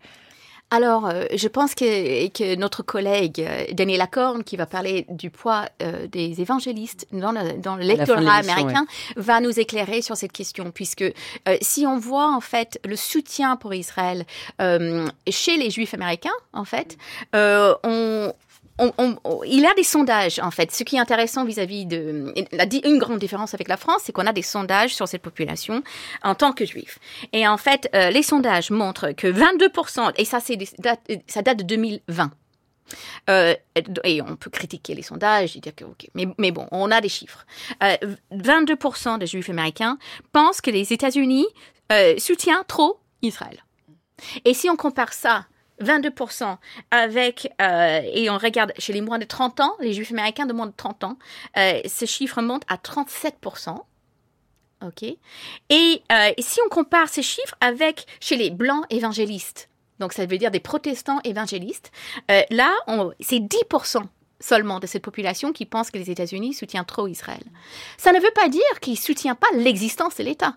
[0.70, 5.30] Alors, euh, je pense que, que, notre collègue euh, Daniel Lacorne, qui va parler du
[5.30, 9.22] poids euh, des évangélistes dans, le, dans l'électorat américain, ouais.
[9.22, 13.56] va nous éclairer sur cette question, puisque euh, si on voit en fait le soutien
[13.56, 14.24] pour Israël
[14.60, 16.96] euh, chez les Juifs américains, en fait,
[17.34, 18.32] on,
[18.78, 20.72] on, il a des sondages, en fait.
[20.72, 22.32] Ce qui est intéressant vis-à-vis de...
[22.52, 25.82] La, une grande différence avec la France, c'est qu'on a des sondages sur cette population
[26.22, 26.98] en tant que juifs.
[27.32, 30.58] Et en fait, euh, les sondages montrent que 22%, et ça, c'est
[31.26, 32.30] ça date de 2020,
[33.30, 33.54] euh,
[34.04, 37.08] et on peut critiquer les sondages et dire que, ok, mais, bon, on a des
[37.08, 37.46] chiffres.
[37.82, 37.96] Euh,
[38.32, 39.98] 22% des juifs américains
[40.32, 41.46] pensent que les États-Unis
[41.92, 43.64] euh, soutiennent trop Israël.
[44.44, 45.46] Et si on compare ça
[45.84, 46.56] 22%
[46.90, 50.52] avec, euh, et on regarde chez les moins de 30 ans, les juifs américains de
[50.52, 51.18] moins de 30 ans,
[51.56, 53.84] euh, ce chiffre monte à 37%.
[54.82, 55.02] OK.
[55.02, 59.68] Et, euh, si on compare ces chiffres avec chez les blancs évangélistes,
[59.98, 61.90] donc ça veut dire des protestants évangélistes,
[62.30, 62.72] euh, là,
[63.20, 64.02] c'est 10%
[64.40, 67.42] seulement de cette population qui pense que les États-Unis soutiennent trop Israël.
[67.96, 70.56] Ça ne veut pas dire qu'ils ne soutiennent pas l'existence de l'État.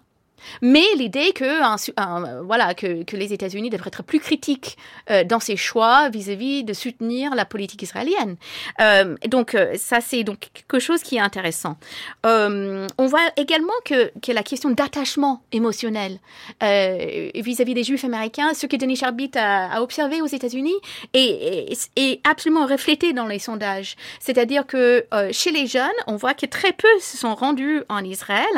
[0.62, 4.78] Mais l'idée que, voilà, que, les États-Unis devraient être plus critiques
[5.10, 8.36] euh, dans ses choix vis-à-vis -vis de soutenir la politique israélienne.
[8.80, 11.78] Euh, donc euh, ça, c'est donc quelque chose qui est intéressant.
[12.24, 16.20] On voit également que, que la question d'attachement émotionnel
[16.62, 20.80] vis-à-vis -vis des Juifs américains, ce que Denis Charbit a, a observé aux États-Unis,
[21.14, 23.96] est, est, est, absolument reflété dans les sondages.
[24.20, 28.56] C'est-à-dire que chez les jeunes, on voit que très peu se sont rendus en Israël.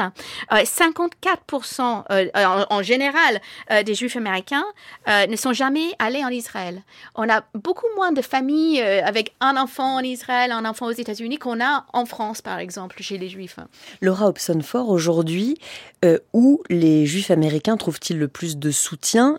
[0.52, 1.44] 54
[1.80, 2.28] euh,
[2.70, 4.66] en, général euh, des Juifs américains
[5.08, 6.84] euh, ne sont jamais allés en Israël.
[7.16, 11.38] On a beaucoup moins de familles avec un enfant en Israël, un enfant aux États-Unis
[11.38, 13.58] qu'on a en France, par exemple, chez les Juifs.
[14.02, 15.58] Laura Hobson-Ford, aujourd'hui,
[16.34, 19.38] où les Juifs américains trouvent-ils le plus de soutien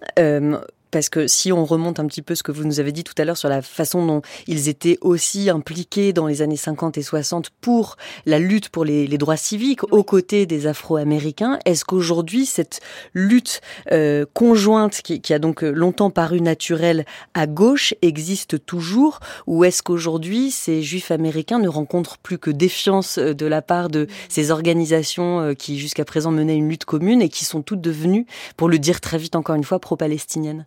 [0.91, 3.15] parce que si on remonte un petit peu ce que vous nous avez dit tout
[3.19, 7.03] à l'heure sur la façon dont ils étaient aussi impliqués dans les années 50 et
[7.03, 12.81] 60 pour la lutte pour les, droits civiques aux côtés des Afro-Américains, est-ce qu'aujourd'hui cette
[13.13, 13.61] lutte
[13.93, 19.83] euh, conjointe qui, qui, a donc longtemps paru naturelle à gauche existe toujours ou est-ce
[19.83, 24.51] qu'aujourd'hui ces Juifs américains ne rencontrent plus que défiance euh, de la part de ces
[24.51, 28.27] organisations euh, qui jusqu'à présent menaient une lutte commune et qui sont toutes devenues,
[28.57, 30.67] pour le dire très vite encore une fois, pro-palestiniennes?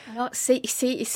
[0.13, 0.61] alors, c'est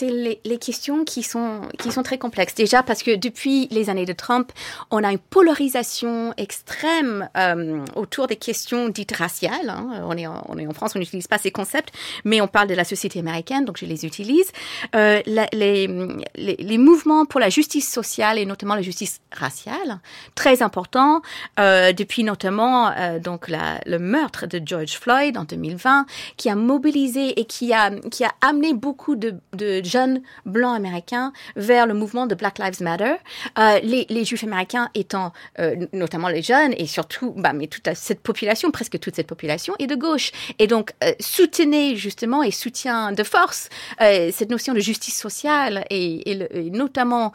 [0.02, 2.56] les, les, questions qui sont, qui sont très complexes.
[2.56, 4.52] Déjà parce que depuis les années de Trump,
[4.90, 9.70] on a une polarisation extrême euh, autour des questions dites raciales.
[9.70, 10.04] Hein.
[10.06, 12.68] On, est en, on est en France, on n'utilise pas ces concepts, mais on parle
[12.68, 14.52] de la société américaine, donc je les utilise.
[14.96, 15.88] Euh, les,
[16.36, 20.00] les, les, mouvements pour la justice sociale et notamment la justice raciale,
[20.36, 21.22] très important,
[21.60, 26.06] euh, depuis notamment euh, donc la, le meurtre de George Floyd en 2020,
[26.38, 31.88] qui a mobilisé et qui a, qui a amené de, de, jeunes blancs américains vers
[31.88, 33.16] le mouvement de Black Lives Matter.
[33.58, 38.22] Euh, les, juifs américains étant euh, notamment les jeunes et surtout, bah, mais toute cette
[38.22, 40.32] population, presque toute cette population est de gauche.
[40.60, 43.70] Et donc, euh, soutenez justement et soutient de force
[44.02, 47.32] euh, cette notion de justice sociale et, et, notamment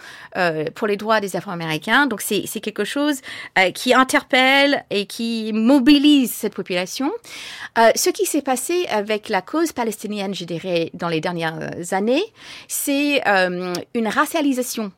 [0.75, 2.07] pour les droits des Afro-Américains.
[2.07, 3.21] Donc, c'est quelque chose
[3.75, 7.11] qui interpelle et qui mobilise cette population.
[7.77, 12.25] ce qui s'est passé avec la cause palestinienne, je dirais, dans les dernières dernières années,
[12.69, 14.93] c'est euh, une racialisation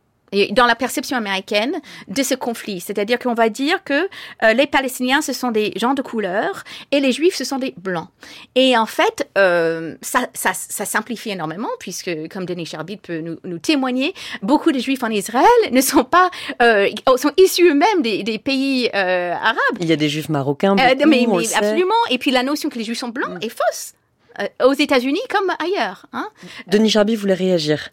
[0.53, 2.81] dans la perception américaine de ce conflit.
[2.81, 4.09] C'est-à-dire qu'on va dire que
[4.43, 7.75] euh, les Palestiniens, ce sont des gens de couleur et les Juifs, ce sont des
[7.77, 8.09] Blancs.
[8.55, 13.37] Et en fait, euh, ça, ça, ça, simplifie énormément puisque, comme Denis Charbit peut nous,
[13.45, 16.31] nous, témoigner, beaucoup de Juifs en Israël ne sont pas,
[16.63, 19.59] euh, sont issus eux-mêmes des, des, pays euh, arabes.
[19.81, 21.93] Il y a des Juifs marocains, euh, beaucoup, mais, mais absolument.
[22.11, 23.45] Et puis la notion que les Juifs sont blancs mm.
[23.45, 23.95] est fausse.
[24.41, 26.07] Euh, aux États-Unis comme ailleurs.
[26.13, 26.29] Hein.
[26.67, 27.91] Denis Charby voulait réagir.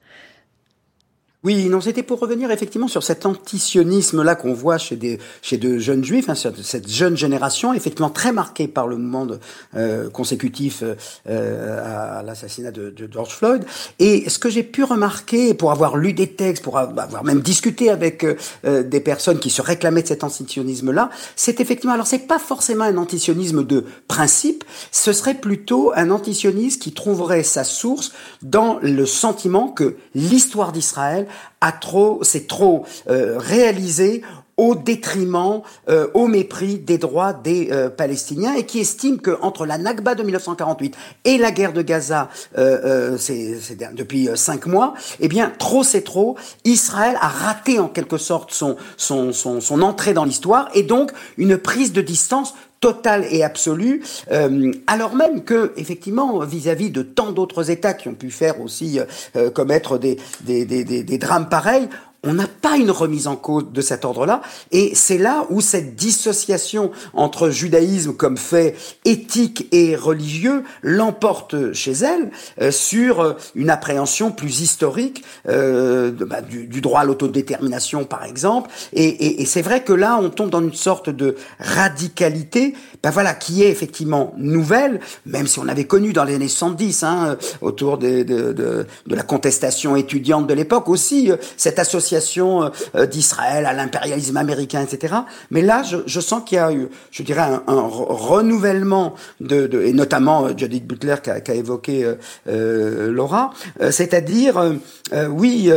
[1.45, 5.77] Oui, non, c'était pour revenir effectivement sur cet antisionisme-là qu'on voit chez des chez de
[5.77, 9.39] jeunes juifs, hein, cette jeune génération, effectivement très marquée par le monde
[9.73, 10.83] euh, consécutif
[11.29, 13.63] euh, à l'assassinat de, de, George Floyd.
[13.99, 17.89] Et ce que j'ai pu remarquer, pour avoir lu des textes, pour avoir même discuté
[17.89, 18.25] avec
[18.65, 22.83] euh, des personnes qui se réclamaient de cet antisionisme-là, c'est effectivement, alors c'est pas forcément
[22.83, 29.05] un antisionisme de principe, ce serait plutôt un antisionisme qui trouverait sa source dans le
[29.05, 31.27] sentiment que l'histoire d'Israël
[31.61, 34.21] a trop, c'est trop euh, réalisé
[34.57, 39.65] au détriment, euh, au mépris des droits des euh, Palestiniens et qui estime que entre
[39.65, 45.83] la Nakba de 1948 et la guerre de Gaza, depuis cinq mois, eh bien trop
[45.83, 46.35] c'est trop.
[46.65, 52.01] Israël a raté en quelque sorte son entrée dans l'histoire et donc une prise de
[52.01, 58.07] distance totale et absolue, euh, alors même que, effectivement, vis-à-vis de tant d'autres États qui
[58.07, 58.99] ont pu faire aussi
[59.35, 61.89] euh, commettre des, des, des, des, drames pareils,
[62.23, 65.95] on n'a pas une remise en cause de cet ordre-là, et c'est là où cette
[65.95, 73.69] dissociation entre judaïsme comme fait éthique et religieux l'emporte chez elle euh, sur euh, une
[73.69, 78.69] appréhension plus historique euh, bah, du, du, droit à l'autodétermination, par exemple.
[78.91, 83.11] Et, et, et c'est vrai que là, on tombe dans une sorte de radicalité, ben
[83.11, 87.37] voilà, qui est effectivement nouvelle, même si on avait connu dans les années 70, hein,
[87.61, 93.65] autour de, de, de, de la contestation étudiante de l'époque aussi, cette association euh, d'Israël
[93.65, 95.15] à l'impérialisme américain, etc.
[95.51, 100.45] Mais là, je, sens qu'il y a eu, je dirais, un, renouvellement de, et notamment
[100.45, 102.15] euh, Judith Butler qui a, qui a évoqué euh,
[102.47, 103.51] euh Laura,
[103.91, 105.71] c'est-à-dire, euh, oui,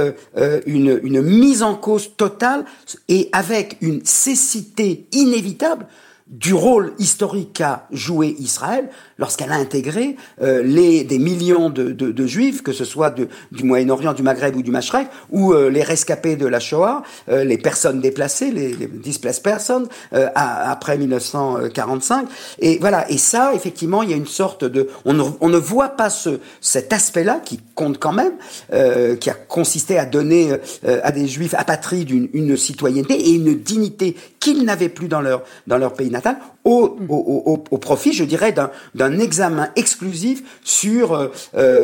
[0.67, 2.65] une, une mise en cause totale
[3.09, 5.87] et avec une cécité inévitable
[6.29, 12.11] du rôle historique qu'a joué Israël lorsqu'elle a intégré euh, les, des millions de, de,
[12.11, 15.69] de, juifs, que ce soit de, du Moyen-Orient, du Maghreb ou du Mashrek, ou euh,
[15.69, 20.71] les rescapés de la Shoah, euh, les personnes déplacées, les, les displaced persons, euh, à,
[20.71, 22.27] après 1945.
[22.61, 23.11] Et voilà.
[23.11, 26.09] Et ça, effectivement, il y a une sorte de, on ne, on ne voit pas
[26.09, 28.33] ce, cet aspect-là qui compte quand même,
[28.73, 30.53] euh, qui a consisté à donner
[30.85, 35.43] à des juifs apatrides une, une citoyenneté et une dignité qu'ils n'avaient plus dans leur
[35.67, 36.22] dans leur pays natal
[36.65, 36.89] au,
[37.81, 38.55] profit, je dirais,
[38.95, 41.31] d'un examen exclusif sur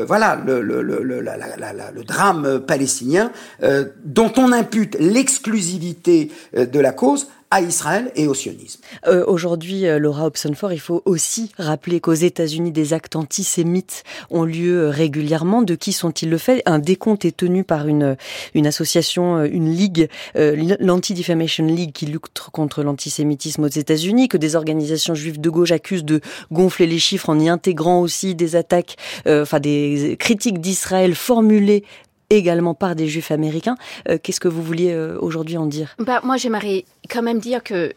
[0.06, 8.12] voilà le, drame palestinien euh, dont on impute l'exclusivité euh, de la cause à Israël
[8.14, 8.80] et au sionisme.
[9.06, 14.44] Euh, Aujourd'hui, euh, Laura Hobsonford, il faut aussi rappeler qu'aux États-Unis, des actes antisémites ont
[14.44, 15.62] lieu euh, régulièrement.
[15.62, 16.62] De qui sont-ils le fait?
[16.66, 18.16] Un décompte est tenu par une,
[18.54, 24.56] une association, euh, une ligue, l'Anti-Defamation League, qui lutte contre l'antisémitisme aux États-Unis, que des
[24.56, 26.20] organisations juives de gauche accusent de
[26.52, 31.84] gonfler les chiffres en y intégrant aussi des attaques, euh, enfin des critiques d'Israël formulées
[32.30, 33.76] également par des juifs américains.
[34.08, 35.94] Euh, Qu'est-ce que vous vouliez euh, aujourd'hui en dire?
[35.98, 37.92] Bah, Moi, j'aimerais quand même dire que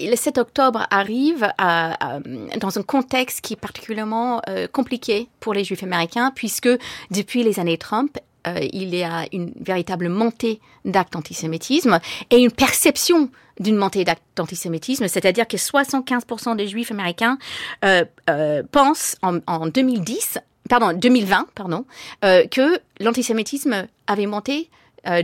[0.00, 2.20] le 7 octobre arrive à, à,
[2.60, 6.68] dans un contexte qui est particulièrement euh, compliqué pour les juifs américains, puisque
[7.10, 11.98] depuis les années Trump, euh, il y a une véritable montée d'actes d'antisémitisme
[12.30, 17.38] et une perception d'une montée d'actes d'antisémitisme, c'est-à-dire que 75% des juifs américains
[17.84, 20.38] euh, euh, pensent en, en 2010
[20.68, 21.84] pardon, 2020, pardon,
[22.22, 24.68] que l'antisémitisme avait monté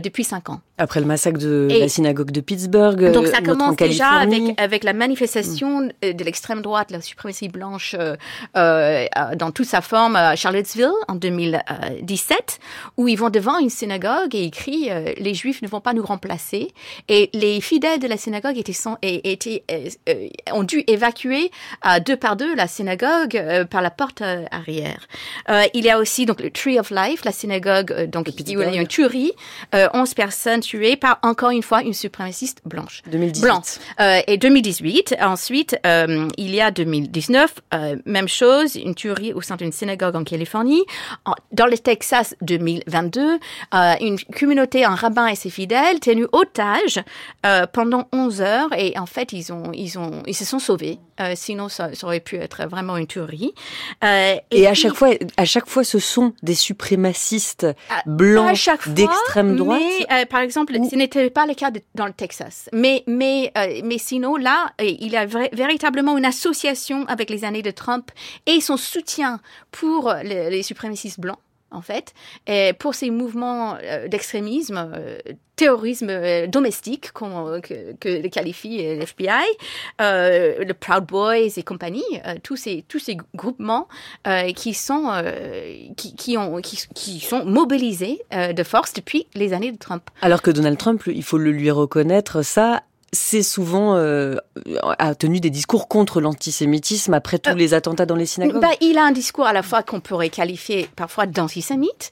[0.03, 0.61] depuis cinq ans.
[0.77, 4.91] Après le massacre de la synagogue de Pittsburgh, donc ça commence déjà avec avec la
[4.91, 6.11] manifestation mm.
[6.11, 8.17] de l'extrême droite, la suprématie blanche euh,
[8.57, 9.05] euh,
[9.37, 12.59] dans toute sa forme à Charlottesville en 2017,
[12.97, 15.93] où ils vont devant une synagogue et ils crient euh, les Juifs ne vont pas
[15.93, 16.73] nous remplacer
[17.07, 21.51] et les fidèles de la synagogue étaient, sont, étaient euh, ont dû évacuer
[22.05, 24.21] deux par deux la synagogue par la porte
[24.51, 25.07] arrière.
[25.73, 28.81] il y a aussi donc le Tree of Life, la synagogue donc il y a
[28.81, 29.31] une tuerie,
[29.73, 33.01] 11 personnes tué par encore une fois une suprémaciste blanche.
[33.11, 33.79] 2018.
[33.99, 35.15] Euh, et 2018.
[35.21, 40.15] Ensuite, euh, il y a 2019, euh, même chose, une tuerie au sein d'une synagogue
[40.15, 40.83] en Californie.
[41.51, 43.39] dans le Texas, 2022,
[44.01, 47.01] une communauté, un rabbin et ses fidèles tenus otages
[47.73, 50.99] pendant 11 heures et en fait, ils ont, ils ont, ils se sont sauvés.
[51.35, 53.53] Sinon, ça, aurait pu être vraiment une tuerie.
[54.03, 57.67] et, à chaque fois, à chaque fois, ce sont des suprémacistes
[58.05, 58.57] blancs
[58.87, 59.81] d'extrême droite.
[60.09, 62.69] Mais, par exemple, ce n'était pas le cas dans le Texas.
[62.73, 67.43] Mais, mais, euh, mais sinon, là, euh, il y a véritablement une association avec les
[67.43, 68.11] années de Trump
[68.45, 69.39] et son soutien
[69.71, 71.39] pour les suprémacistes blancs
[71.75, 72.13] en fait,
[72.47, 75.17] et pour ces mouvements euh, d'extrémisme, euh,
[75.55, 79.29] terrorisme euh, domestique, comme, que, que qualifie l'FBI,
[79.99, 82.03] le Proud Boys et compagnie,
[82.43, 83.87] tous ces tous ces groupements
[84.55, 85.11] qui sont
[85.97, 90.03] qui, qui, ont qui, qui sont mobilisés de force depuis les années de Trump.
[90.21, 92.83] Alors que Donald Trump, il faut le lui reconnaître, ça
[93.15, 94.35] c'est souvent euh,
[94.99, 98.61] a tenu des discours contre l'antisémitisme après tous euh, les attentats dans les synagogues.
[98.61, 102.11] Bah, il a un discours à la fois qu'on pourrait qualifier parfois d'antisémite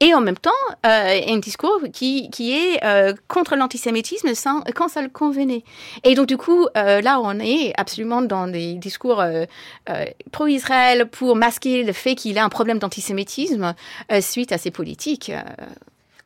[0.00, 0.50] et en même temps
[0.86, 4.28] euh, un discours qui, qui est euh, contre l'antisémitisme
[4.74, 5.62] quand ça le convenait.
[6.04, 9.22] Et donc du coup, là, on est absolument dans des discours
[10.32, 13.74] pro-Israël pour masquer le fait qu'il a un problème d'antisémitisme
[14.20, 15.32] suite à ses politiques.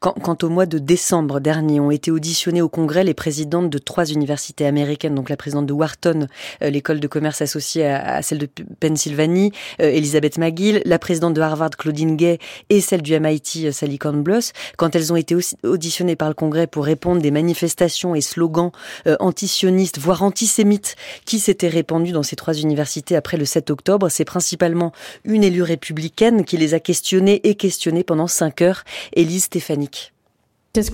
[0.01, 4.07] Quant, au mois de décembre dernier, ont été auditionnés au Congrès les présidentes de trois
[4.07, 6.27] universités américaines, donc la présidente de Wharton,
[6.63, 8.49] euh, l'école de commerce associée à, celle de
[8.81, 12.39] Pennsylvanie, euh, Elizabeth McGill, la présidente de Harvard, Claudine Gay,
[12.71, 16.67] et celle du MIT, euh, Sally Kornbluth, quand elles ont été auditionnées par le Congrès
[16.67, 18.71] pour répondre des manifestations et slogans
[19.21, 24.25] antisionistes, voire antisémites, qui s'étaient répandus dans ces trois universités après le 7 octobre, c'est
[24.25, 24.93] principalement
[25.25, 28.85] une élue républicaine qui les a questionnées et questionnées pendant cinq heures,
[29.15, 29.91] Elise Stéphanie.
[30.77, 30.91] Est-ce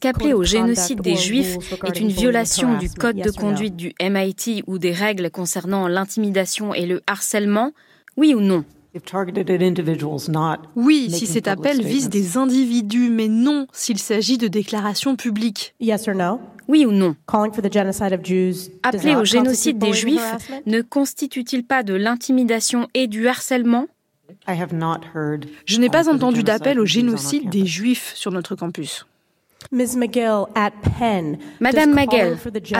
[0.00, 4.78] qu'appeler au génocide des Juifs est une violation du code de conduite du MIT ou
[4.78, 7.70] des règles concernant l'intimidation et le harcèlement?
[8.16, 8.64] Oui ou non?
[10.74, 15.74] Oui, si cet appel vise des individus, mais non s'il s'agit de déclarations publiques.
[16.66, 17.14] Oui ou non?
[18.82, 23.86] Appeler au génocide des Juifs ne constitue-t-il pas de l'intimidation et du harcèlement?
[25.66, 29.06] Je n'ai pas entendu d'appel au génocide des Juifs sur notre campus.
[29.72, 30.70] Madame McGill, à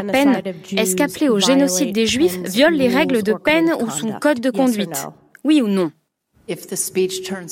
[0.03, 0.43] Penn,
[0.77, 4.51] est-ce qu'appeler au génocide des Juifs viole les règles de Penn ou son code de
[4.51, 5.07] conduite?
[5.45, 5.91] Oui ou non?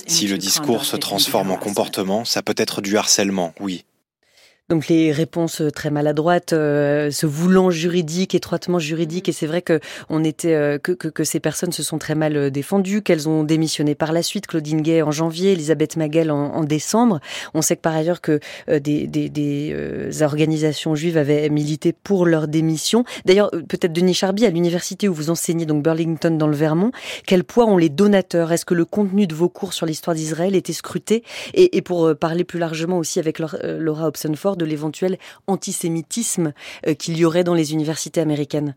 [0.07, 3.85] Si le discours se transforme en comportement, ça peut être du harcèlement, oui.
[4.71, 9.61] Donc les réponses euh, très maladroites, euh, se voulant juridiques, étroitement juridiques, et c'est vrai
[9.61, 13.29] que on était euh, que, que, que, ces personnes se sont très mal défendues, qu'elles
[13.29, 14.47] ont démissionné par la suite.
[14.47, 17.21] Claudine Gay en janvier, Elisabeth Maguel en, en décembre.
[17.53, 22.49] On sait que par ailleurs que des, des, des organisations juives avaient milité pour leur
[22.49, 23.05] démission.
[23.27, 26.91] D'ailleurs, peut-être Denis Charby à l'université où vous enseignez donc Burlington dans le Vermont,
[27.27, 28.51] quel poids ont les donateurs?
[28.51, 32.17] Est-ce que le contenu de vos cours sur l'histoire d'Israël était scruté et, et, pour
[32.17, 36.53] parler plus largement aussi avec Laura Hobsonford de l'éventuel antisémitisme
[36.87, 38.75] euh, qu'il y aurait dans les universités américaines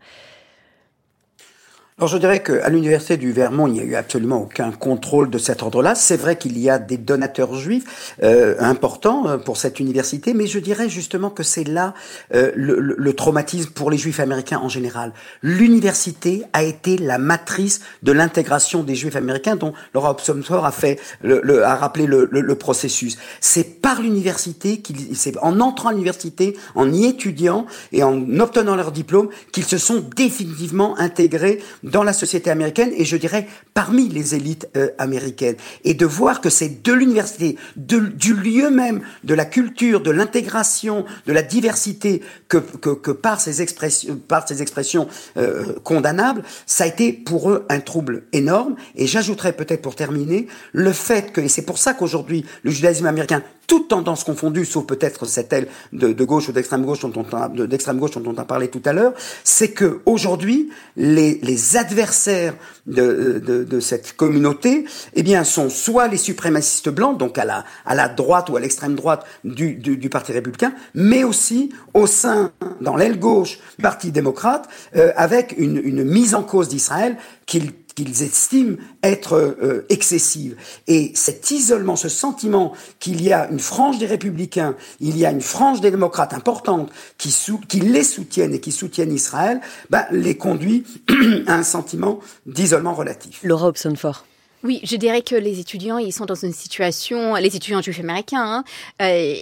[1.98, 5.38] alors je dirais qu'à l'université du Vermont, il n'y a eu absolument aucun contrôle de
[5.38, 5.96] cet ordre-là.
[5.96, 10.46] C'est vrai qu'il y a des donateurs juifs euh, importants euh, pour cette université, mais
[10.46, 11.94] je dirais justement que c'est là
[12.36, 15.12] euh, le, le, traumatisme pour les juifs américains en général.
[15.42, 21.00] L'université a été la matrice de l'intégration des juifs américains, dont Laura Hobsbawm a fait,
[21.20, 23.18] le, a rappelé le, processus.
[23.40, 28.76] C'est par l'université qu'ils, c'est en entrant à l'université, en y étudiant et en obtenant
[28.76, 34.08] leur diplôme, qu'ils se sont définitivement intégrés dans la société américaine et je dirais parmi
[34.08, 35.56] les élites euh, américaines.
[35.84, 41.04] Et de voir que c'est de l'université, du lieu même, de la culture, de l'intégration,
[41.26, 46.84] de la diversité que, que, que, par ces expressions, par ces expressions euh, condamnables, ça
[46.84, 48.76] a été pour eux un trouble énorme.
[48.96, 53.06] Et j'ajouterais peut-être pour terminer le fait que, et c'est pour ça qu'aujourd'hui le judaïsme
[53.06, 57.66] américain toutes tendances confondues, sauf peut-être cette aile de, gauche ou d'extrême gauche dont on
[57.66, 59.12] d'extrême gauche dont on a parlé tout à l'heure,
[59.44, 62.54] c'est que aujourd'hui les, adversaires
[62.86, 68.56] de, cette communauté, eh bien, sont soit les suprémacistes blancs, donc à la, droite ou
[68.56, 72.50] à l'extrême droite du, Parti républicain, mais aussi au sein,
[72.80, 74.66] dans l'aile gauche du Parti démocrate,
[74.96, 80.56] euh, avec une, une mise en cause d'Israël qu'ils qu'ils estiment être euh, excessive.
[80.86, 85.32] Et cet isolement, ce sentiment qu'il y a une frange des républicains, il y a
[85.32, 87.34] une frange des démocrates importante qui,
[87.68, 90.84] qui les soutiennent et qui soutiennent Israël, ben, les conduit
[91.48, 93.40] à un sentiment d'isolement relatif.
[93.42, 94.24] Laura Hobson-Fort.
[94.62, 98.42] Oui, je dirais que les étudiants, ils sont dans une situation, les étudiants juifs américains,
[98.42, 98.64] hein,
[99.02, 99.34] euh,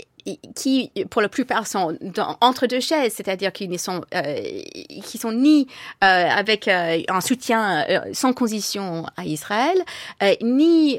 [0.54, 1.96] qui, pour la plupart, sont
[2.40, 4.62] entre deux chaises, c'est-à-dire qu'ils sont, euh,
[5.04, 5.68] qui sont ni
[6.02, 9.76] euh, avec euh, un soutien euh, sans condition à Israël,
[10.22, 10.98] euh, ni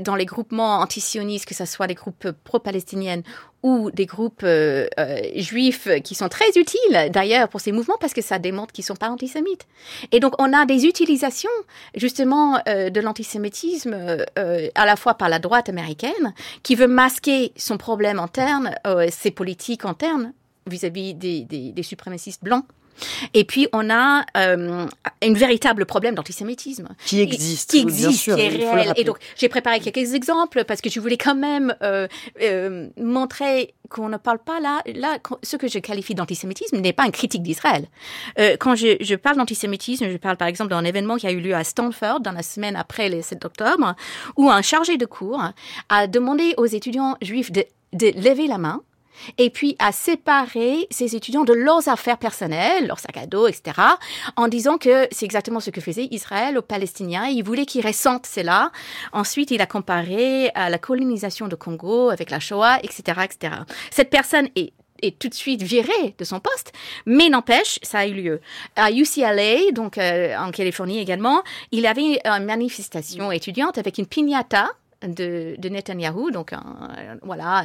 [0.00, 3.22] dans les groupements antisionistes, que ce soit les groupes pro-palestiniennes
[3.62, 8.12] ou des groupes euh, euh, juifs qui sont très utiles d'ailleurs pour ces mouvements parce
[8.12, 9.66] que ça démontre qu'ils sont pas antisémites.
[10.10, 11.50] Et donc on a des utilisations
[11.94, 13.94] justement euh, de l'antisémitisme
[14.74, 18.74] à la fois par la droite américaine qui veut masquer son problème interne,
[19.10, 20.32] ses politiques internes
[20.66, 22.64] vis-à-vis des, des suprémacistes blancs
[23.34, 24.86] et puis, on a euh,
[25.22, 26.88] un véritable problème d'antisémitisme.
[27.04, 27.70] Qui existe.
[27.70, 28.92] Qui existe, qui est réel.
[28.96, 32.06] Et donc, j'ai préparé quelques exemples parce que je voulais quand même euh,
[32.40, 37.04] euh, montrer qu'on ne parle pas là, là, ce que je qualifie d'antisémitisme n'est pas
[37.04, 37.86] une critique d'Israël.
[38.38, 41.40] Euh, quand je, je parle d'antisémitisme, je parle par exemple d'un événement qui a eu
[41.40, 43.94] lieu à Stanford dans la semaine après le 7 octobre,
[44.36, 45.42] où un chargé de cours
[45.88, 48.82] a demandé aux étudiants juifs de, de lever la main
[49.38, 53.80] et puis à séparer ces étudiants de leurs affaires personnelles, leurs sacs à dos, etc.,
[54.36, 57.26] en disant que c'est exactement ce que faisait Israël aux Palestiniens.
[57.26, 58.70] Il voulait qu'ils ressentent cela.
[59.12, 63.54] Ensuite, il a comparé à la colonisation de Congo avec la Shoah, etc., etc.
[63.90, 64.72] Cette personne est
[65.18, 66.72] tout de suite virée de son poste,
[67.06, 68.40] mais n'empêche, ça a eu lieu.
[68.76, 71.42] À UCLA, donc euh, en Californie également,
[71.72, 74.70] il y avait une manifestation étudiante avec une piñata
[75.06, 76.30] de, de Netanyahou.
[76.30, 76.52] Donc,
[77.22, 77.64] voilà,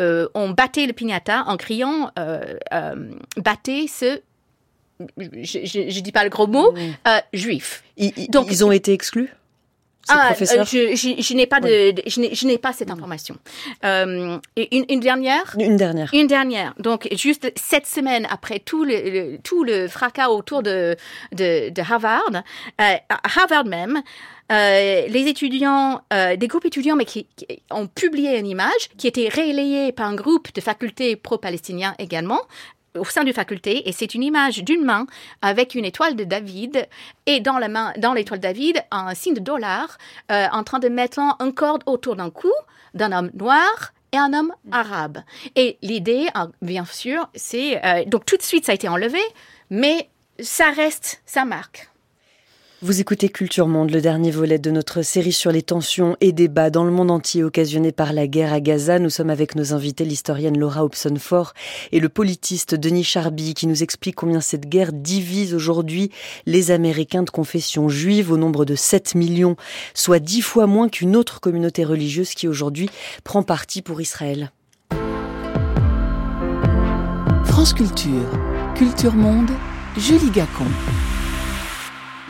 [0.00, 4.20] euh, on battait le piñata en criant euh, euh, battez ce
[5.16, 6.72] je ne dis pas le gros mot,
[7.32, 7.82] juif.
[8.28, 9.30] Donc, ils ont été exclus
[10.08, 13.36] ah, je, je, je n'ai pas de, je n'ai pas cette information.
[13.84, 15.54] Euh, une, une, dernière.
[15.58, 16.10] Une dernière.
[16.12, 16.74] Une dernière.
[16.78, 20.96] Donc juste sept semaines après tout le, tout le fracas autour de
[21.32, 22.42] de, de Harvard,
[22.80, 22.94] euh,
[23.38, 24.02] Harvard même,
[24.52, 27.26] euh, les étudiants, euh, des groupes étudiants, mais qui,
[27.70, 32.40] ont publié une image qui était relayée par un groupe de facultés pro-palestiniens également,
[32.98, 35.06] au sein du faculté et c'est une image d'une main
[35.40, 36.86] avec une étoile de David
[37.24, 39.96] et dans la main dans l'étoile de David un signe de dollar
[40.30, 42.52] euh, en train de mettre un corde autour d'un cou
[42.92, 45.20] d'un homme noir et un homme arabe.
[45.56, 46.26] Et l'idée
[46.60, 49.20] bien sûr c'est donc tout de suite ça a été enlevé
[49.70, 51.91] mais ça reste sa marque
[52.84, 56.68] vous écoutez Culture Monde, le dernier volet de notre série sur les tensions et débats
[56.68, 58.98] dans le monde entier occasionnés par la guerre à Gaza.
[58.98, 61.52] Nous sommes avec nos invités, l'historienne Laura Hobson-Fort
[61.92, 66.10] et le politiste Denis Charby, qui nous explique combien cette guerre divise aujourd'hui
[66.44, 69.54] les Américains de confession juive au nombre de 7 millions,
[69.94, 72.90] soit dix fois moins qu'une autre communauté religieuse qui aujourd'hui
[73.22, 74.50] prend parti pour Israël.
[77.44, 78.28] France Culture,
[78.74, 79.50] Culture Monde,
[79.96, 80.66] Julie Gacon.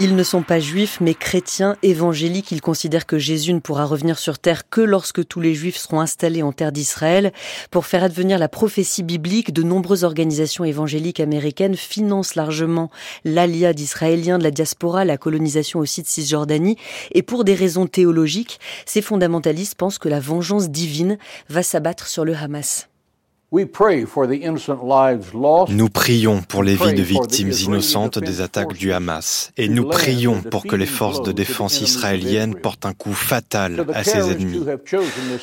[0.05, 2.51] Ils ne sont pas juifs, mais chrétiens évangéliques.
[2.51, 6.01] Ils considèrent que Jésus ne pourra revenir sur terre que lorsque tous les juifs seront
[6.01, 7.33] installés en terre d'Israël.
[7.71, 12.91] Pour faire advenir la prophétie biblique, de nombreuses organisations évangéliques américaines financent largement
[13.25, 16.79] l'alia d'Israéliens de la diaspora, la colonisation aussi de Cisjordanie.
[17.13, 21.17] Et pour des raisons théologiques, ces fondamentalistes pensent que la vengeance divine
[21.49, 22.89] va s'abattre sur le Hamas.
[25.69, 29.53] Nous prions pour les vies de victimes innocentes des attaques du Hamas.
[29.59, 34.05] Et nous prions pour que les forces de défense israéliennes portent un coup fatal à
[34.05, 34.65] ses ennemis.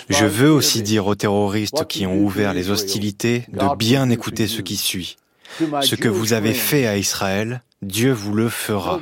[0.10, 4.62] Je veux aussi dire aux terroristes qui ont ouvert les hostilités de bien écouter ce
[4.62, 5.18] qui suit.
[5.82, 8.99] Ce que vous avez fait à Israël, Dieu vous le fera.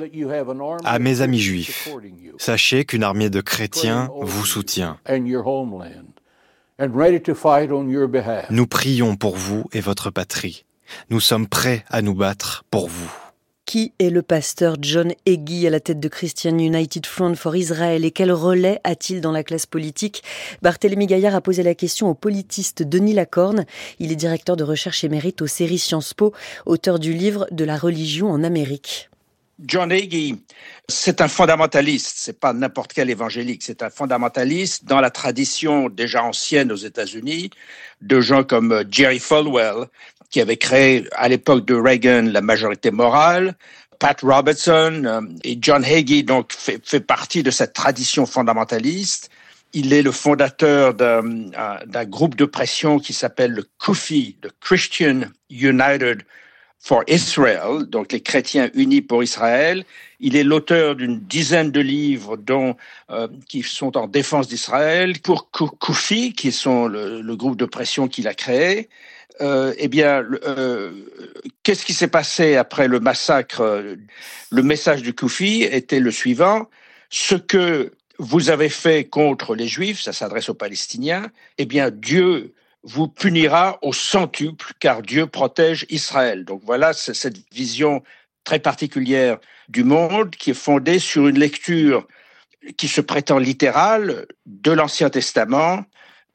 [0.84, 1.90] À mes amis juifs,
[2.38, 4.98] sachez qu'une armée de chrétiens vous soutient.
[8.52, 10.64] Nous prions pour vous et votre patrie.
[11.10, 13.12] Nous sommes prêts à nous battre pour vous.
[13.66, 18.06] Qui est le pasteur John Hagee à la tête de Christian United Front for Israel
[18.06, 20.22] et quel relais a-t-il dans la classe politique?
[20.62, 23.66] Barthélemy Gaillard a posé la question au politiste Denis Lacorne.
[23.98, 26.32] Il est directeur de recherche émérite aux séries Sciences Po,
[26.68, 29.10] auteur du livre De la religion en Amérique.
[29.60, 30.36] John Hagee,
[30.88, 36.24] c'est un fondamentaliste, c'est pas n'importe quel évangélique, c'est un fondamentaliste dans la tradition déjà
[36.24, 37.50] ancienne aux États-Unis
[38.02, 39.88] de gens comme Jerry Falwell,
[40.30, 43.56] qui avait créé à l'époque de Reagan la majorité morale,
[44.00, 49.32] Pat Robertson euh, et John Hagee donc fait, fait partie de cette tradition fondamentaliste.
[49.74, 55.22] Il est le fondateur d'un euh, groupe de pression qui s'appelle le CUFI, le Christian
[55.50, 56.24] United
[56.80, 59.84] for Israel, donc les chrétiens unis pour Israël.
[60.20, 62.76] Il est l'auteur d'une dizaine de livres dont
[63.10, 68.28] euh, qui sont en défense d'Israël pour Koufi, qui sont le, groupe de pression qu'il
[68.28, 68.90] a créé.
[69.42, 70.92] Euh, eh bien, euh,
[71.64, 73.84] qu'est-ce qui s'est passé après le massacre?
[74.50, 76.68] Le message du Koufi était le suivant
[77.10, 81.32] ce que vous avez fait contre les Juifs, ça s'adresse aux Palestiniens.
[81.58, 82.54] Eh bien, Dieu
[82.88, 86.46] vous punira au centuple, car Dieu protège Israël.
[86.46, 88.02] Donc voilà cette vision
[88.44, 92.08] très particulière du monde qui est fondée sur une lecture
[92.78, 95.84] qui se prétend littérale de l'Ancien Testament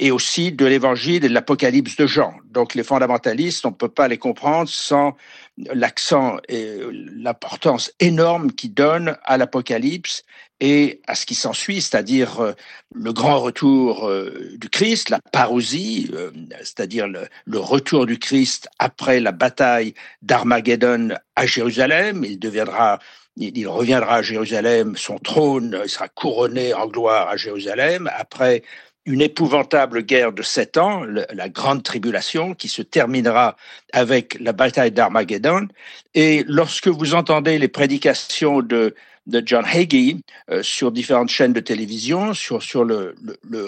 [0.03, 2.35] et aussi de l'Évangile et de l'Apocalypse de Jean.
[2.51, 5.17] Donc les fondamentalistes, on ne peut pas les comprendre sans
[5.57, 10.25] l'accent et l'importance énorme qu'ils donnent à l'Apocalypse
[10.59, 12.53] et à ce qui s'ensuit, c'est-à-dire euh,
[12.93, 19.21] le grand retour euh, du Christ, la parousie, euh, c'est-à-dire le, retour du Christ après
[19.21, 22.25] la bataille d'Armageddon à Jérusalem.
[22.25, 28.65] Il reviendra à Jérusalem, son trône, sera couronné en gloire à Jérusalem après
[29.05, 33.57] une épouvantable guerre de sept ans, la grande tribulation, qui se terminera
[33.93, 35.69] avec la bataille d'Armageddon.
[36.15, 38.95] Et lorsque vous entendez les prédications de,
[39.27, 43.15] John Hagee euh, sur différentes chaînes de télévision, sur, sur le,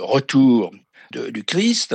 [0.01, 0.73] retour
[1.13, 1.95] du Christ,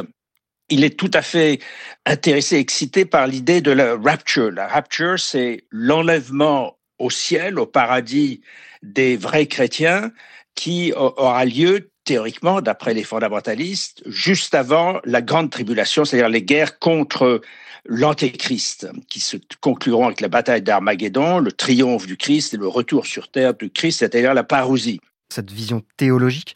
[0.70, 1.60] il est tout à fait
[2.06, 4.52] intéressé, excité par l'idée de la rapture.
[4.52, 8.42] La rapture, c'est l'enlèvement au ciel, au paradis
[8.82, 10.12] des vrais chrétiens
[10.56, 16.80] qui aura lieu théoriquement, d'après les fondamentalistes, juste avant la grande tribulation, c'est-à-dire les guerres
[16.80, 17.42] contre
[17.86, 23.06] l'Antéchrist, qui se concluront avec la bataille d'Armageddon, le triomphe du Christ et le retour
[23.06, 25.00] sur terre du Christ, c'est-à-dire la parousie.
[25.30, 26.56] Cette vision théologique,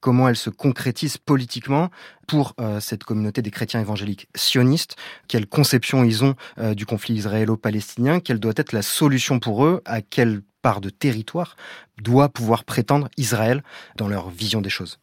[0.00, 1.90] comment elle se concrétise politiquement
[2.26, 4.96] pour euh, cette communauté des chrétiens évangéliques sionistes,
[5.28, 9.80] quelle conception ils ont euh, du conflit israélo-palestinien, quelle doit être la solution pour eux,
[9.84, 11.56] à quelle part de territoire
[12.00, 13.62] doit pouvoir prétendre Israël
[13.96, 14.98] dans leur vision des choses.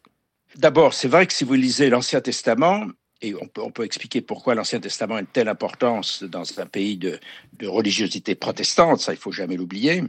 [0.56, 2.86] D'abord, c'est vrai que si vous lisez l'Ancien Testament,
[3.22, 7.20] et on peut, expliquer pourquoi l'Ancien Testament a une telle importance dans un pays de,
[7.52, 10.02] de religiosité protestante, ça il faut jamais l'oublier,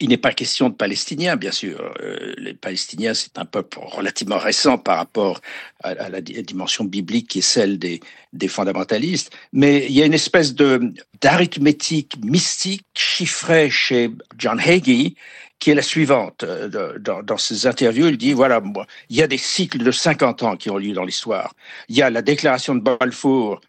[0.00, 1.92] il n'est pas question de Palestiniens, bien sûr.
[2.00, 5.40] Euh, les Palestiniens, c'est un peuple relativement récent par rapport
[5.84, 8.00] à, la dimension biblique qui est celle des,
[8.32, 9.30] des fondamentalistes.
[9.52, 15.16] Mais il y a une espèce de d'arithmétique mystique chiffrée chez John Hagee
[15.58, 16.44] qui est la suivante.
[16.44, 18.62] Euh, dans, dans ses interviews, il dit, voilà,
[19.10, 21.54] il y a des cycles de 50 ans qui ont lieu dans l'histoire.
[21.90, 23.60] Il y a la déclaration de Balfour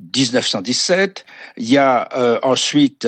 [0.00, 1.24] 1917,
[1.58, 3.06] il y a euh, ensuite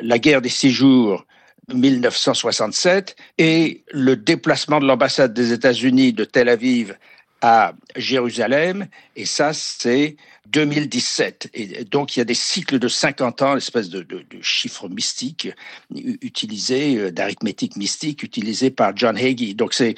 [0.00, 1.25] la guerre des six jours
[1.72, 6.96] 1967 et le déplacement de l'ambassade des États-Unis de Tel Aviv
[7.42, 10.16] à Jérusalem, et ça, c'est
[10.52, 11.50] 2017.
[11.54, 14.88] Et donc, il y a des cycles de 50 ans, espèce de, de, de chiffres
[14.88, 15.48] mystiques
[15.94, 19.54] utilisés, euh, d'arithmétique mystique utilisés par John Hagee.
[19.54, 19.94] Donc, c'est,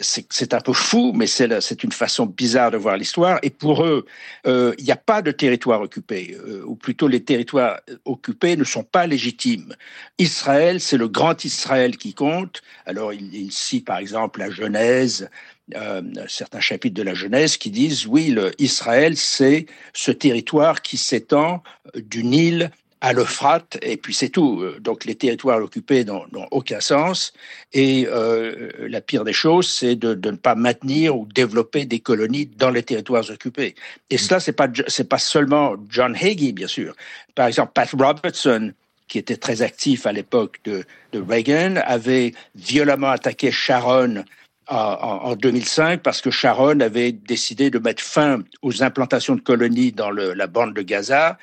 [0.00, 3.38] c'est, un peu fou, mais c'est, c'est une façon bizarre de voir l'histoire.
[3.42, 4.06] Et pour eux,
[4.46, 8.64] euh, il n'y a pas de territoire occupé, euh, ou plutôt les territoires occupés ne
[8.64, 9.74] sont pas légitimes.
[10.18, 12.62] Israël, c'est le grand Israël qui compte.
[12.86, 15.28] Alors, il, il cite par exemple la Genèse,
[15.76, 21.62] euh, certains chapitres de la Genèse qui disent oui, Israël, c'est ce territoire qui s'étend
[21.94, 24.62] du Nil à l'Euphrate, et puis c'est tout.
[24.80, 27.32] Donc les territoires occupés n'ont aucun sens.
[27.72, 32.46] Et euh, la pire des choses, c'est de, ne pas maintenir ou développer des colonies
[32.46, 33.74] dans les territoires occupés.
[34.10, 36.94] Et cela, c'est pas pas seulement John Hagee, bien sûr.
[37.34, 38.72] Par exemple, Pat Robertson,
[39.08, 44.24] qui était très actif à l'époque de Reagan, avait violemment attaqué Sharon
[44.70, 50.10] en, 2005 parce que Sharon avait décidé de mettre fin aux implantations de colonies dans
[50.10, 51.38] la bande de Gaza.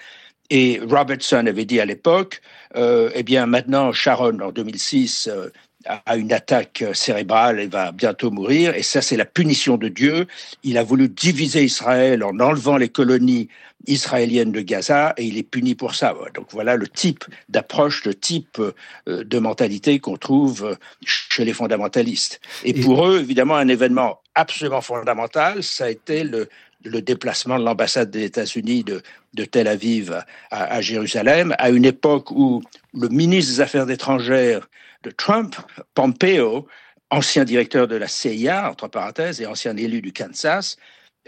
[0.49, 2.41] Et Robertson avait dit à l'époque,
[2.75, 5.49] euh, eh bien maintenant Sharon en 2006 euh,
[5.88, 8.75] a une attaque cérébrale et va bientôt mourir.
[8.75, 10.27] Et ça, c'est la punition de Dieu.
[10.63, 13.49] Il a voulu diviser Israël en enlevant les colonies
[13.85, 16.13] israéliennes de Gaza et il est puni pour ça.
[16.35, 18.73] Donc voilà le type d'approche, le type euh,
[19.05, 22.41] de mentalité qu'on trouve chez les fondamentalistes.
[22.63, 26.49] Et, pour eux, évidemment, un événement absolument fondamental, ça a été le,
[26.84, 29.01] le déplacement de l'ambassade des États-Unis de,
[29.45, 32.61] Tel Aviv à, Jérusalem, à une époque où
[32.93, 34.67] le ministre des Affaires étrangères
[35.03, 35.55] de Trump,
[35.93, 36.67] Pompeo,
[37.09, 40.78] ancien directeur de la CIA, entre parenthèses, et ancien élu du Kansas,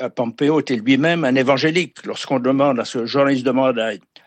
[0.01, 2.05] euh, Pompeo était lui-même un évangélique.
[2.05, 3.79] Lorsqu'on demande à ce journaliste demande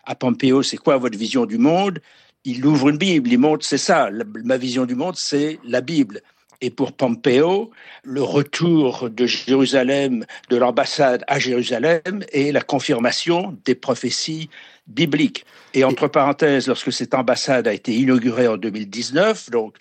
[0.05, 1.99] à Pompeo, c'est quoi votre vision du monde
[2.45, 4.09] Il ouvre une Bible, il montre, c'est ça,
[4.43, 6.21] ma vision du monde, c'est la Bible.
[6.63, 7.71] Et pour Pompeo,
[8.03, 14.49] le retour de Jérusalem, de l'ambassade à Jérusalem, est la confirmation des prophéties
[14.87, 15.45] bibliques.
[15.73, 19.75] Et entre parenthèses, lorsque cette ambassade a été inaugurée en 2019, donc,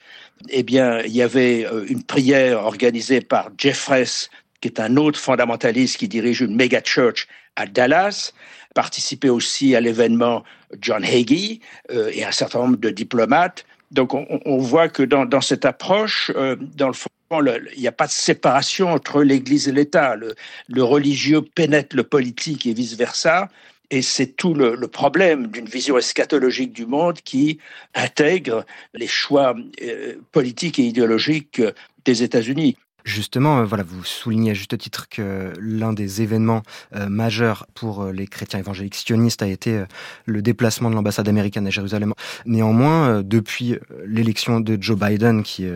[0.49, 4.29] eh bien, il y avait euh, une prière organisée par Jeffress,
[4.61, 8.33] qui est un autre fondamentaliste qui dirige une méga church à Dallas,
[8.75, 10.43] participé aussi à l'événement
[10.81, 11.61] John Hagee
[11.93, 13.65] euh, et un certain nombre de diplomates.
[13.93, 18.07] Donc on, voit que dans, cette approche, euh, dans le fond, il n'y a pas
[18.07, 20.17] de séparation entre l'Église et l'État.
[20.17, 23.49] Le, religieux pénètre le politique et vice-versa.
[23.91, 27.59] Et c'est tout le, le problème d'une vision eschatologique du monde qui
[27.95, 28.65] intègre
[28.95, 31.61] les choix euh, politiques et idéologiques
[32.07, 32.77] des États-Unis.
[33.05, 36.63] Justement, euh, voilà, vous soulignez à juste titre que l'un des événements
[36.95, 39.85] euh, majeurs pour euh, les chrétiens évangéliques sionistes a été
[40.27, 42.15] le déplacement de l'ambassade américaine à Jérusalem.
[42.47, 43.77] Néanmoins, depuis
[44.07, 45.67] l'élection de Joe Biden, qui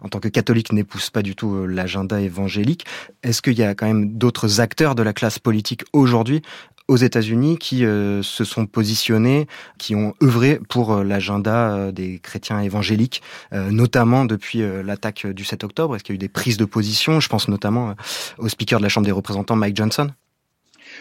[0.00, 2.84] en tant que catholique n'épouse pas du tout l'agenda évangélique,
[3.22, 6.42] est-ce qu'il y a quand même d'autres acteurs de la classe politique aujourd'hui
[6.88, 9.46] aux États-Unis qui se sont positionnés,
[9.78, 13.22] qui ont œuvré pour l'agenda des chrétiens évangéliques,
[13.52, 15.96] notamment depuis l'attaque du 7 octobre?
[15.96, 17.94] Est-ce qu'il y a eu des prises de Je pense notamment euh,
[18.38, 20.10] au speaker de la Chambre des représentants, Mike Johnson.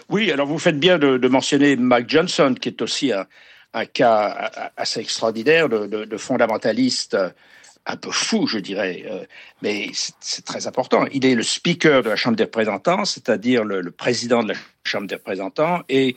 [0.09, 4.99] Oui, alors vous faites bien de, mentionner Mike Johnson, qui est aussi un, cas assez
[4.99, 7.17] extraordinaire de, fondamentaliste
[7.85, 9.25] un peu fou, je dirais, euh,
[9.61, 11.05] mais c'est très important.
[11.11, 15.07] Il est le speaker de la Chambre des représentants, c'est-à-dire le, président de la Chambre
[15.07, 16.15] des représentants, et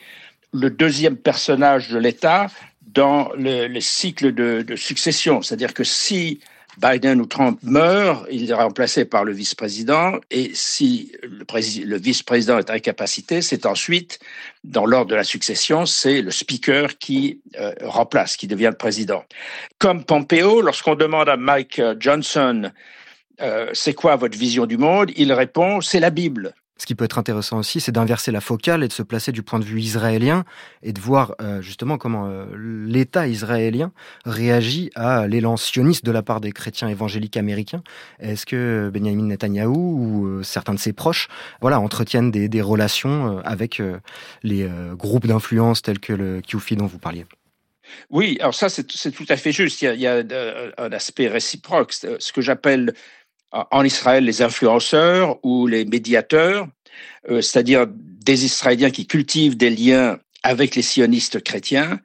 [0.52, 2.46] le deuxième personnage de l'État
[2.82, 5.42] dans le, le cycle de, de succession.
[5.42, 6.40] C'est-à-dire que si
[6.78, 12.70] Biden ou Trump meurt, il est remplacé par le vice-président, et si le, vice-président est
[12.70, 14.18] incapacité, c'est ensuite,
[14.64, 19.24] dans l'ordre de la succession, c'est le speaker qui euh, remplace, qui devient le président.
[19.78, 22.70] Comme Pompeo, lorsqu'on demande à Mike Johnson
[23.40, 26.54] euh, c'est quoi votre vision du monde, il répond c'est la Bible.
[26.78, 29.42] Ce qui peut être intéressant aussi, c'est d'inverser la focale et de se placer du
[29.42, 30.44] point de vue israélien
[30.82, 33.92] et de voir euh, justement comment euh, l'État israélien
[34.26, 37.82] réagit à l'élan sioniste de la part des chrétiens évangéliques américains.
[38.20, 41.28] Est-ce que Benjamin Netanyahou ou euh, certains de ses proches
[41.62, 43.82] voilà, entretiennent des, relations avec
[44.42, 47.26] les groupes d'influence tels que le QFI dont vous parliez?
[48.10, 49.82] Oui, alors ça, c'est tout à fait juste.
[49.82, 50.22] Il y a,
[50.78, 52.94] un aspect réciproque, ce que j'appelle
[53.52, 56.68] en Israël les influenceurs ou les médiateurs,
[57.30, 62.00] euh, c'est-à-dire des Israéliens qui cultivent des liens avec les sionistes chrétiens.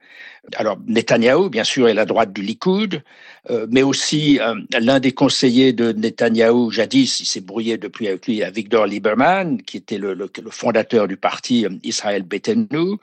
[0.56, 3.04] Alors Netanyahou, bien sûr, est la droite du Likoud,
[3.52, 8.26] euh, mais aussi euh, l'un des conseillers de Netanyahou, jadis, il s'est brouillé depuis avec
[8.26, 10.18] lui, Victor Lieberman, qui était le,
[10.50, 12.98] fondateur du parti euh, Israël Betenu,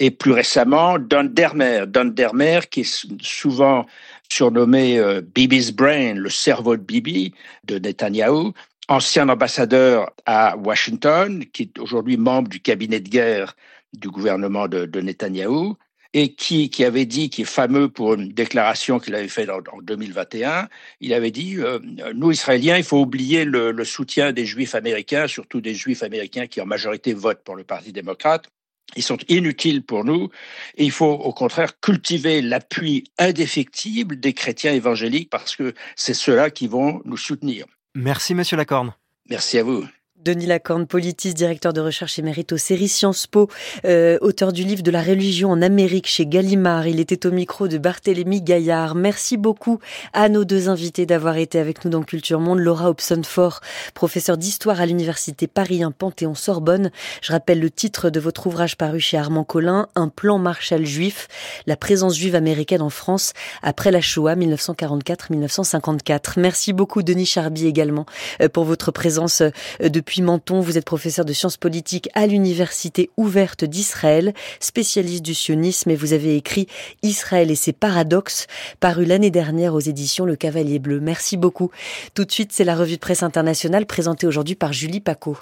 [0.00, 3.84] et plus récemment Don Dermer, Don Dermer, qui est souvent
[4.30, 8.52] surnommé euh, Bibi's Brain, le cerveau de Bibi, de Netanyahou,
[8.88, 13.56] ancien ambassadeur à Washington, qui est aujourd'hui membre du cabinet de guerre
[13.92, 15.76] du gouvernement de, Netanyahou,
[16.14, 19.82] et qui, avait dit, qui est fameux pour une déclaration qu'il avait faite en, en
[19.82, 20.68] 2021,
[21.00, 21.78] il avait dit, euh,
[22.14, 26.60] nous, Israéliens, il faut oublier le soutien des Juifs américains, surtout des Juifs américains qui
[26.60, 28.48] en majorité votent pour le Parti démocrate.
[28.96, 30.30] Ils sont inutiles pour nous
[30.76, 36.50] et il faut au contraire cultiver l'appui indéfectible des chrétiens évangéliques parce que c'est ceux-là
[36.50, 37.66] qui vont nous soutenir.
[37.94, 38.94] Merci, monsieur Lacorne.
[39.28, 39.84] Merci à vous.
[40.24, 43.48] Denis Lacorne, politiste, directeur de recherche émérite aux séries Sciences Po,
[43.84, 46.88] euh, auteur du livre de la religion en Amérique chez Gallimard.
[46.88, 48.96] Il était au micro de Barthélémy Gaillard.
[48.96, 49.78] Merci beaucoup
[50.12, 52.58] à nos deux invités d'avoir été avec nous dans Culture Monde.
[52.58, 53.60] Laura Hobson-Fort,
[53.94, 56.90] professeure d'histoire à l'université Paris 1 Panthéon-Sorbonne.
[57.22, 61.28] Je rappelle le titre de votre ouvrage paru chez Armand Collin, Un plan Marshall juif,
[61.66, 66.32] la présence juive américaine en France après la Shoah 1944-1954.
[66.38, 68.04] Merci beaucoup Denis Charby également
[68.42, 72.26] euh, pour votre présence euh, depuis depuis Menton, vous êtes professeur de sciences politiques à
[72.26, 76.66] l'Université ouverte d'Israël, spécialiste du sionisme et vous avez écrit
[77.02, 78.46] Israël et ses paradoxes,
[78.80, 80.98] paru l'année dernière aux éditions Le Cavalier Bleu.
[80.98, 81.70] Merci beaucoup.
[82.14, 85.36] Tout de suite, c'est la revue de presse internationale présentée aujourd'hui par Julie Paco.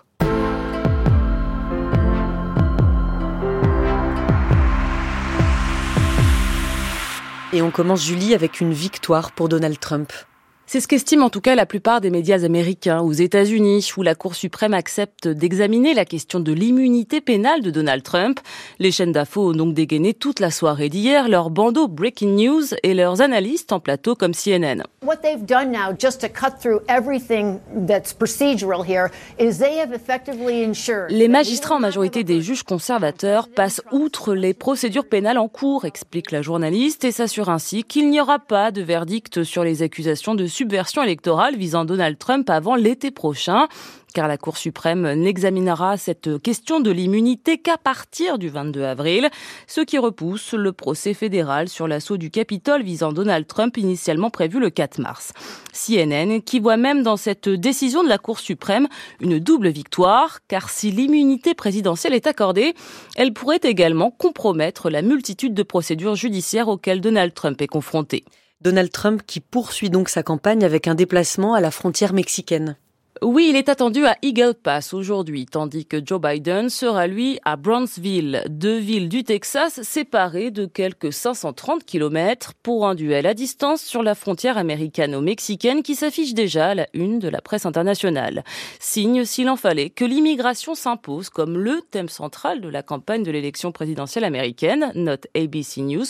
[7.52, 10.12] Et on commence, Julie, avec une victoire pour Donald Trump.
[10.68, 14.16] C'est ce qu'estiment en tout cas la plupart des médias américains aux États-Unis, où la
[14.16, 18.40] Cour suprême accepte d'examiner la question de l'immunité pénale de Donald Trump.
[18.80, 22.94] Les chaînes d'infos ont donc dégainé toute la soirée d'hier leurs bandeaux Breaking News et
[22.94, 24.82] leurs analystes en plateau comme CNN.
[31.10, 36.32] Les magistrats en majorité des juges conservateurs passent outre les procédures pénales en cours, explique
[36.32, 40.55] la journaliste, et s'assure ainsi qu'il n'y aura pas de verdict sur les accusations de
[40.56, 43.68] subversion électorale visant Donald Trump avant l'été prochain
[44.14, 49.28] car la Cour suprême n'examinera cette question de l'immunité qu'à partir du 22 avril,
[49.66, 54.58] ce qui repousse le procès fédéral sur l'assaut du Capitole visant Donald Trump initialement prévu
[54.58, 55.34] le 4 mars.
[55.74, 58.88] CNN qui voit même dans cette décision de la Cour suprême
[59.20, 62.72] une double victoire, car si l'immunité présidentielle est accordée,
[63.16, 68.24] elle pourrait également compromettre la multitude de procédures judiciaires auxquelles Donald Trump est confronté.
[68.60, 72.76] Donald Trump qui poursuit donc sa campagne avec un déplacement à la frontière mexicaine.
[73.22, 77.56] Oui, il est attendu à Eagle Pass aujourd'hui, tandis que Joe Biden sera lui à
[77.56, 83.80] Brownsville, deux villes du Texas séparées de quelques 530 km pour un duel à distance
[83.80, 88.44] sur la frontière américano-mexicaine qui s'affiche déjà à la une de la presse internationale.
[88.80, 93.30] Signe, s'il en fallait, que l'immigration s'impose comme le thème central de la campagne de
[93.30, 96.04] l'élection présidentielle américaine, note ABC News,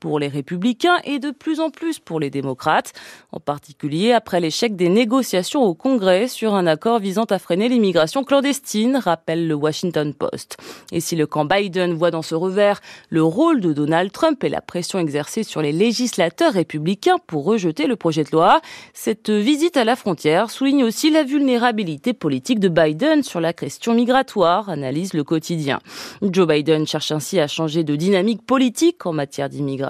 [0.00, 2.92] pour les républicains et de plus en plus pour les démocrates,
[3.32, 8.22] en particulier après l'échec des négociations au Congrès sur un accord visant à freiner l'immigration
[8.22, 10.58] clandestine, rappelle le Washington Post.
[10.92, 14.48] Et si le camp Biden voit dans ce revers le rôle de Donald Trump et
[14.48, 18.60] la pression exercée sur les législateurs républicains pour rejeter le projet de loi,
[18.92, 23.94] cette visite à la frontière souligne aussi la vulnérabilité politique de Biden sur la question
[23.94, 25.80] migratoire, analyse le quotidien.
[26.22, 29.85] Joe Biden cherche ainsi à changer de dynamique politique en matière d'immigration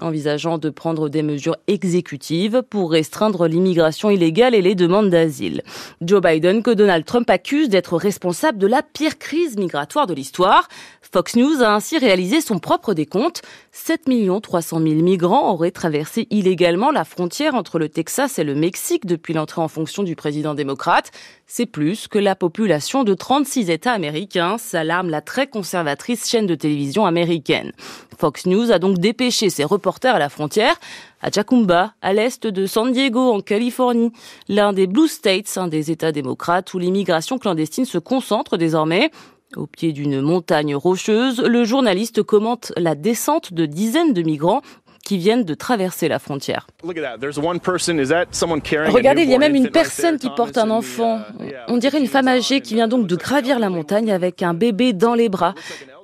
[0.00, 5.62] envisageant de prendre des mesures exécutives pour restreindre l'immigration illégale et les demandes d'asile.
[6.00, 10.68] Joe Biden, que Donald Trump accuse d'être responsable de la pire crise migratoire de l'histoire.
[11.14, 13.42] Fox News a ainsi réalisé son propre décompte.
[13.70, 14.10] 7
[14.42, 19.32] 300 000 migrants auraient traversé illégalement la frontière entre le Texas et le Mexique depuis
[19.32, 21.12] l'entrée en fonction du président démocrate.
[21.46, 26.56] C'est plus que la population de 36 États américains, s'alarme la très conservatrice chaîne de
[26.56, 27.70] télévision américaine.
[28.18, 30.74] Fox News a donc dépêché ses reporters à la frontière,
[31.20, 34.12] à Jacumba, à l'est de San Diego, en Californie,
[34.48, 39.10] l'un des Blue States, un des États démocrates où l'immigration clandestine se concentre désormais.
[39.56, 44.62] Au pied d'une montagne rocheuse, le journaliste commente la descente de dizaines de migrants
[45.04, 46.66] qui viennent de traverser la frontière.
[46.82, 51.20] Regardez, il y a même une personne qui porte un enfant.
[51.40, 54.54] Uh, On dirait une femme âgée qui vient donc de gravir la montagne avec un
[54.54, 55.54] bébé dans les bras.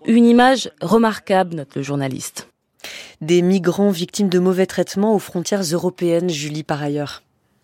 [0.07, 2.49] Une image remarquable, note le journaliste.
[3.21, 7.23] Des migrants victimes de mauvais traitements aux frontières européennes, Julie par ailleurs.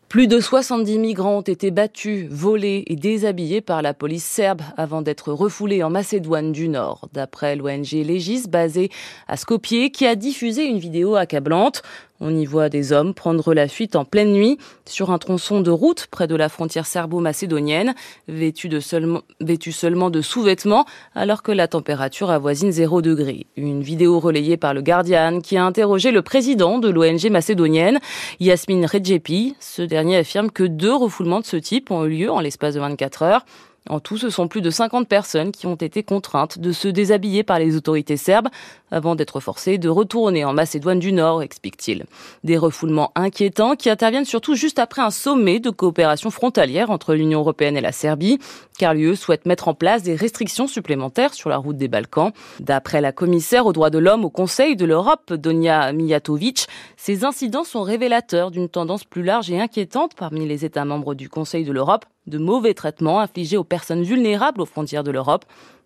[0.08, 5.02] Plus de 70 migrants ont été battus, volés et déshabillés par la police serbe avant
[5.02, 8.88] d'être refoulés en Macédoine du Nord, d'après l'ONG Legis basée
[9.26, 11.82] à Skopje qui a diffusé une vidéo accablante.
[12.20, 15.70] On y voit des hommes prendre la fuite en pleine nuit sur un tronçon de
[15.70, 17.94] route près de la frontière serbo-macédonienne,
[18.28, 19.22] vêtus, seulement,
[19.70, 23.46] seulement de sous-vêtements alors que la température avoisine 0 degré.
[23.56, 28.00] Une vidéo relayée par le Guardian qui a interrogé le président de l'ONG macédonienne,
[28.40, 29.54] Yasmin Redjepi.
[29.60, 32.80] Ce dernier affirme que deux refoulements de ce type ont eu lieu en l'espace de
[32.80, 33.44] 24 heures.
[33.88, 37.44] En tout, ce sont plus de 50 personnes qui ont été contraintes de se déshabiller
[37.44, 38.48] par les autorités serbes
[38.90, 42.04] avant d'être forcées de retourner en Macédoine du Nord, explique-t-il.
[42.44, 47.40] Des refoulements inquiétants qui interviennent surtout juste après un sommet de coopération frontalière entre l'Union
[47.40, 48.38] européenne et la Serbie,
[48.78, 52.32] car l'UE souhaite mettre en place des restrictions supplémentaires sur la route des Balkans.
[52.60, 56.66] D'après la commissaire aux droits de l'homme au Conseil de l'Europe, Donia Mijatovic,
[56.96, 61.28] ces incidents sont révélateurs d'une tendance plus large et inquiétante parmi les États membres du
[61.28, 65.44] Conseil de l'Europe de mauvais traitements infligés aux personnes vulnérables aux frontières de l'Europe.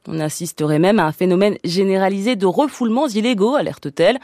[0.08, 4.18] On assisterait même à un phénomène généralisé de refoulements illégaux, alerte-t-elle,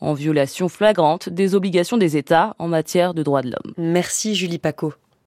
[0.00, 3.74] en violation flagrante des obligations des États en matière de droits de l'homme.
[3.76, 4.94] Merci Julie Paco.